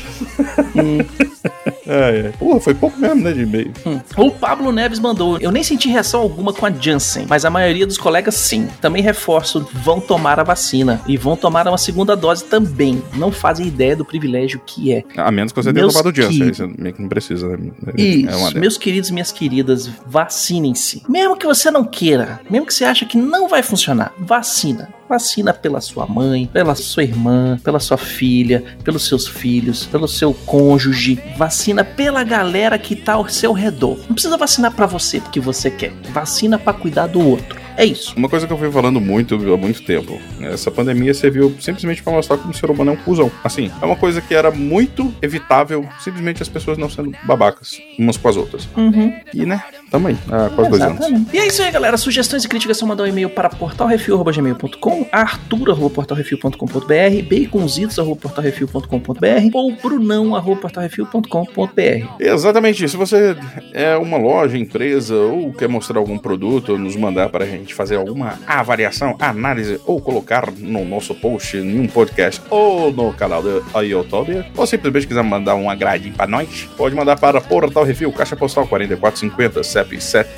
Hum. 0.75 0.99
É, 1.87 2.27
é. 2.27 2.33
Porra, 2.39 2.61
foi 2.61 2.75
pouco 2.75 2.99
mesmo, 2.99 3.23
né, 3.23 3.33
de 3.33 3.43
e-mail. 3.43 3.73
Hum. 3.87 4.01
O 4.17 4.31
Pablo 4.31 4.73
Neves 4.73 4.99
mandou. 4.99 5.39
Eu 5.39 5.51
nem 5.51 5.63
senti 5.63 5.89
reação 5.89 6.21
alguma 6.21 6.53
com 6.53 6.67
a 6.67 6.71
Janssen, 6.71 7.27
mas 7.29 7.45
a 7.45 7.51
maioria 7.51 7.87
dos 7.87 7.99
colegas 7.99 8.35
sim. 8.35 8.69
Também 8.81 9.03
reforço, 9.03 9.67
vão 9.73 10.01
tomar 10.01 10.41
a 10.41 10.43
vacina 10.43 11.01
e 11.07 11.17
vão 11.17 11.37
tomar 11.37 11.67
uma 11.67 11.79
segunda 11.79 12.17
dose 12.17 12.45
também. 12.45 13.03
Não 13.15 13.31
fazem 13.31 13.67
ideia 13.67 13.97
do 13.97 14.05
privilégio 14.05 14.61
que 14.65 14.93
é. 14.93 15.05
A 15.17 15.31
menos 15.31 15.53
que 15.53 15.63
você 15.63 15.73
tenha 15.73 15.87
tomado 15.87 16.11
o 16.11 16.15
Janssen, 16.15 16.43
aí 16.43 16.55
você 16.55 16.67
meio 16.67 16.95
que 16.95 17.03
não 17.03 17.09
precisa, 17.09 17.49
né? 17.49 17.71
É 17.97 18.01
Isso, 18.01 18.27
dessas. 18.27 18.55
meus 18.55 18.79
queridos 18.79 19.11
e 19.11 19.13
minhas 19.13 19.33
queridas, 19.33 19.91
vacinem-se. 20.07 21.03
Mesmo 21.09 21.37
que 21.37 21.47
você 21.47 21.71
não 21.71 21.85
queira, 21.85 22.41
mesmo 22.51 22.67
que 22.67 22.75
você 22.75 22.85
ache 22.85 23.05
que 23.05 23.17
não 23.17 23.49
vai 23.49 23.63
funcionar, 23.63 24.13
vacina. 24.19 24.89
Vacina 25.07 25.53
pela 25.53 25.83
sua 25.83 26.07
mãe, 26.07 26.49
pela 26.51 26.75
sua 26.75 27.03
irmã, 27.03 27.59
pela 27.63 27.79
sua 27.79 27.99
filha, 27.99 28.65
pelos 28.83 29.07
seus 29.07 29.29
filhos, 29.29 29.85
pelo 29.85 30.09
seu 30.09 30.33
cônjuge. 30.33 31.21
Vacina 31.37 31.74
pela 31.83 32.23
galera 32.23 32.79
que 32.79 32.95
tá 32.95 33.15
ao 33.15 33.29
seu 33.29 33.53
redor. 33.53 33.99
Não 34.07 34.15
precisa 34.15 34.37
vacinar 34.37 34.73
pra 34.73 34.87
você 34.87 35.21
porque 35.21 35.41
você 35.41 35.71
quer. 35.71 35.93
Vacina 36.11 36.59
pra 36.59 36.73
cuidar 36.73 37.07
do 37.07 37.21
outro. 37.27 37.65
É 37.77 37.85
isso. 37.85 38.15
Uma 38.17 38.29
coisa 38.29 38.47
que 38.47 38.53
eu 38.53 38.59
fui 38.59 38.71
falando 38.71 39.01
muito 39.01 39.35
há 39.35 39.57
muito 39.57 39.83
tempo, 39.83 40.21
essa 40.41 40.71
pandemia 40.71 41.13
serviu 41.13 41.55
simplesmente 41.59 42.03
pra 42.03 42.13
mostrar 42.13 42.37
como 42.37 42.51
o 42.51 42.55
ser 42.55 42.71
humano 42.71 42.93
é 42.93 42.95
um 42.95 42.97
cuzão. 42.97 43.31
Assim, 43.43 43.71
é 43.83 43.85
uma 43.85 43.97
coisa 43.97 44.21
que 44.21 44.35
era 44.35 44.51
muito 44.51 45.13
evitável, 45.21 45.89
simplesmente 45.99 46.43
as 46.43 46.49
pessoas 46.49 46.79
não 46.79 46.89
sendo 46.89 47.13
babacas 47.25 47.81
umas 47.99 48.17
com 48.17 48.29
as 48.29 48.37
outras. 48.37 48.69
Uhum. 48.77 49.13
E, 49.33 49.45
né, 49.45 49.63
tamo 49.95 50.09
aí, 50.09 50.17
há 50.29 50.51
quase 50.51 50.71
dois 50.71 50.83
anos. 50.83 51.07
E 51.33 51.39
é 51.39 51.47
isso 51.47 51.63
aí, 51.63 51.71
galera. 51.71 51.97
Sugestões 51.97 52.45
e 52.45 52.49
críticas 52.49 52.77
são 52.77 52.89
mandar 52.89 53.05
um 53.05 53.07
e-mail 53.07 53.31
para 53.31 53.49
portalrefil.gmail.com, 53.49 55.07
arthur.portalrefil.com.br, 55.13 57.23
baconzitos.portalrefil.com.br 57.31 59.51
ou 59.53 59.71
brunão.portalrefil.com.br. 59.77 62.09
Exatamente. 62.19 62.89
Se 62.89 62.97
você 62.97 63.37
é 63.73 63.97
uma 63.97 64.19
loja, 64.19 64.59
empresa 64.59 65.15
ou 65.15 65.53
quer 65.53 65.69
mostrar 65.69 66.01
algum 66.01 66.19
produto 66.19 66.73
ou 66.73 66.79
nos 66.79 66.97
mandar 66.97 67.29
para 67.29 67.45
a 67.45 67.47
gente 67.47 67.73
fazer 67.73 67.95
alguma 67.95 68.37
avaliação, 68.49 69.15
análise 69.21 69.81
ou 69.87 70.01
colocar 70.01 70.51
no 70.51 70.85
nosso 70.85 71.15
post 71.15 71.57
em 71.57 71.79
um 71.79 71.87
podcast 71.87 72.43
ou 72.51 72.93
no 72.93 73.13
canal 73.13 73.45
da 73.45 73.81
YouTube, 73.81 74.45
ou 74.57 74.67
simplesmente 74.67 75.07
quiser 75.07 75.23
mandar 75.23 75.55
um 75.55 75.71
agradinho 75.71 76.15
para 76.15 76.27
nós, 76.27 76.69
pode 76.77 76.97
mandar 76.97 77.17
para 77.17 77.41
Portal 77.41 77.85
Refil, 77.85 78.11
Caixa 78.11 78.35
Postal 78.35 78.67
4450, 78.67 79.84
CEP 80.01 80.33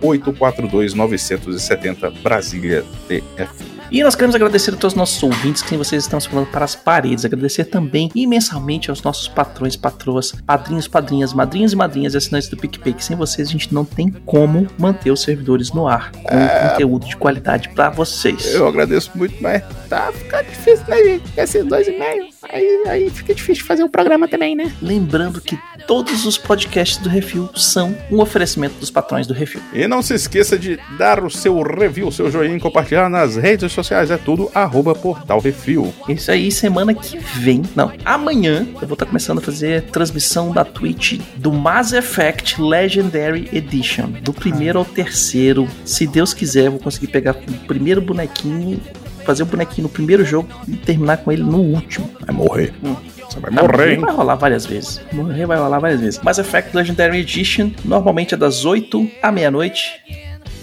70842-970, 0.00 2.12
Brasília, 2.22 2.84
TF. 3.08 3.72
E 3.92 4.02
nós 4.02 4.14
queremos 4.14 4.34
agradecer 4.34 4.70
a 4.70 4.72
todos 4.72 4.94
os 4.94 4.96
nossos 4.96 5.22
ouvintes, 5.22 5.60
que 5.60 5.68
sem 5.68 5.76
vocês 5.76 6.04
estamos 6.04 6.24
falando 6.24 6.46
para 6.46 6.64
as 6.64 6.74
paredes. 6.74 7.26
Agradecer 7.26 7.66
também 7.66 8.10
imensamente 8.14 8.88
aos 8.88 9.02
nossos 9.02 9.28
patrões, 9.28 9.76
patroas, 9.76 10.32
padrinhos, 10.46 10.88
padrinhas, 10.88 11.34
madrinhas 11.34 11.74
e 11.74 11.76
madrinhas 11.76 12.14
e 12.14 12.16
assinantes 12.16 12.48
do 12.48 12.56
PicPay, 12.56 12.94
que 12.94 13.04
sem 13.04 13.14
vocês 13.14 13.48
a 13.48 13.52
gente 13.52 13.74
não 13.74 13.84
tem 13.84 14.10
como 14.24 14.66
manter 14.78 15.10
os 15.10 15.20
servidores 15.20 15.72
no 15.72 15.86
ar 15.86 16.10
com 16.10 16.70
conteúdo 16.70 17.06
de 17.06 17.18
qualidade 17.18 17.68
para 17.68 17.90
vocês. 17.90 18.54
Eu 18.54 18.66
agradeço 18.66 19.10
muito, 19.14 19.34
mas 19.42 19.62
tá 19.90 20.10
ficando 20.10 20.48
difícil, 20.48 20.86
né, 20.88 21.04
gente? 21.04 21.24
Esses 21.36 21.62
dois 21.62 21.86
e 21.86 21.92
meio. 21.92 22.28
Aí, 22.48 22.84
aí 22.86 23.10
fica 23.10 23.34
difícil 23.34 23.66
fazer 23.66 23.84
o 23.84 23.90
programa 23.90 24.26
também, 24.26 24.56
né? 24.56 24.72
Lembrando 24.80 25.38
que 25.38 25.58
todos 25.86 26.24
os 26.26 26.38
podcasts 26.38 26.98
do 26.98 27.08
Refil 27.08 27.48
são 27.54 27.96
um 28.10 28.20
oferecimento 28.20 28.74
dos 28.78 28.90
patrões 28.90 29.26
do 29.26 29.34
Refil. 29.34 29.60
E 29.72 29.86
não 29.86 30.02
se 30.02 30.14
esqueça 30.14 30.58
de 30.58 30.78
dar 30.98 31.22
o 31.22 31.30
seu 31.30 31.60
review, 31.62 32.08
o 32.08 32.12
seu 32.12 32.30
joinha, 32.30 32.58
compartilhar 32.58 33.08
nas 33.08 33.36
redes 33.36 33.72
sociais. 33.72 34.10
É 34.10 34.16
tudo 34.16 34.50
arroba 34.54 34.94
Portal 34.94 35.40
Refil. 35.40 35.92
Isso 36.08 36.30
aí, 36.30 36.50
semana 36.50 36.94
que 36.94 37.18
vem. 37.18 37.62
Não, 37.74 37.92
amanhã 38.04 38.66
eu 38.80 38.86
vou 38.86 38.94
estar 38.94 39.06
começando 39.06 39.38
a 39.38 39.42
fazer 39.42 39.82
transmissão 39.84 40.52
da 40.52 40.64
Twitch 40.64 41.20
do 41.36 41.52
Mass 41.52 41.92
Effect 41.92 42.60
Legendary 42.60 43.48
Edition. 43.52 44.10
Do 44.22 44.32
primeiro 44.32 44.78
ao 44.78 44.84
terceiro. 44.84 45.68
Se 45.84 46.06
Deus 46.06 46.32
quiser, 46.32 46.66
eu 46.66 46.72
vou 46.72 46.80
conseguir 46.80 47.08
pegar 47.08 47.32
o 47.32 47.66
primeiro 47.66 48.00
bonequinho, 48.00 48.80
fazer 49.24 49.42
o 49.42 49.46
bonequinho 49.46 49.84
no 49.84 49.88
primeiro 49.88 50.24
jogo 50.24 50.48
e 50.66 50.76
terminar 50.76 51.18
com 51.18 51.32
ele 51.32 51.42
no 51.42 51.58
último. 51.58 52.10
Vai 52.20 52.34
morrer. 52.34 52.72
Hum. 52.82 53.11
Você 53.32 53.40
vai 53.40 53.50
Ah, 53.56 53.62
morrer, 53.62 53.92
hein? 53.94 54.00
Vai 54.00 54.12
rolar 54.14 54.34
várias 54.36 54.66
vezes. 54.66 55.00
Morrer 55.12 55.46
vai 55.46 55.58
rolar 55.58 55.78
várias 55.78 56.00
vezes. 56.00 56.20
Mass 56.22 56.38
Effect 56.38 56.76
Legendary 56.76 57.18
Edition, 57.20 57.70
normalmente 57.84 58.34
é 58.34 58.36
das 58.36 58.64
8 58.64 59.10
à 59.22 59.32
meia-noite, 59.32 59.84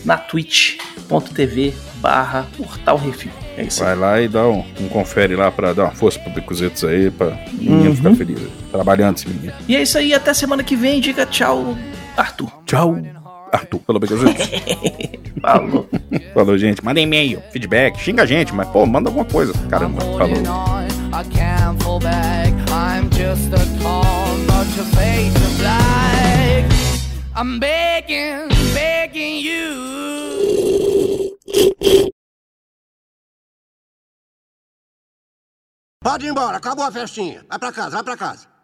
na 0.05 0.17
twitch.tv 0.17 1.73
barra 2.01 2.45
Portal 2.57 2.97
Refil. 2.97 3.31
É 3.57 3.63
isso 3.63 3.83
aí. 3.83 3.89
Vai 3.89 3.97
lá 3.97 4.21
e 4.21 4.27
dá 4.27 4.47
um, 4.47 4.63
um 4.79 4.87
confere 4.87 5.35
lá 5.35 5.51
pra 5.51 5.73
dar 5.73 5.83
uma 5.85 5.91
força 5.91 6.17
pro 6.19 6.31
Bicuzetos 6.31 6.83
aí, 6.83 7.09
pra 7.11 7.27
o 7.27 7.55
menino 7.63 7.89
Uhum. 7.89 7.95
ficar 7.95 8.15
feliz. 8.15 8.39
Trabalhando 8.71 9.17
esse 9.17 9.27
menino. 9.27 9.51
E 9.67 9.75
é 9.75 9.81
isso 9.81 9.97
aí, 9.97 10.13
até 10.13 10.33
semana 10.33 10.63
que 10.63 10.75
vem. 10.75 11.01
Diga 11.01 11.25
tchau, 11.25 11.75
Arthur. 12.15 12.49
Tchau, 12.65 12.97
Arthur, 13.51 13.79
pelo 13.79 13.99
Bicuzetos. 13.99 14.47
Falou. 15.41 15.89
Falou, 16.33 16.57
gente. 16.57 16.83
Manda 16.85 16.99
e-mail, 17.01 17.41
feedback, 17.51 17.97
xinga 17.99 18.23
a 18.23 18.25
gente, 18.25 18.53
mas 18.53 18.67
pô, 18.69 18.85
manda 18.85 19.09
alguma 19.09 19.25
coisa. 19.25 19.53
Caramba, 19.69 19.99
falou. 20.01 20.37
I 21.11 21.23
can't 21.23 21.81
fall 21.81 21.99
back. 21.99 22.53
I'm 22.69 23.09
just 23.09 23.51
a 23.51 23.81
call, 23.81 24.37
not 24.49 24.67
your 24.75 24.85
face 24.85 25.35
of 25.35 25.57
black. 25.57 26.71
I'm 27.35 27.59
begging, 27.59 28.49
begging 28.73 29.39
you. 29.39 29.69
Pode 36.01 36.25
ir 36.25 36.29
embora, 36.29 36.57
acabou 36.57 36.85
a 36.85 36.91
festinha. 36.91 37.45
Vai 37.47 37.59
pra 37.59 37.71
casa, 37.71 37.89
vai 37.91 38.03
pra 38.03 38.17
casa. 38.17 38.49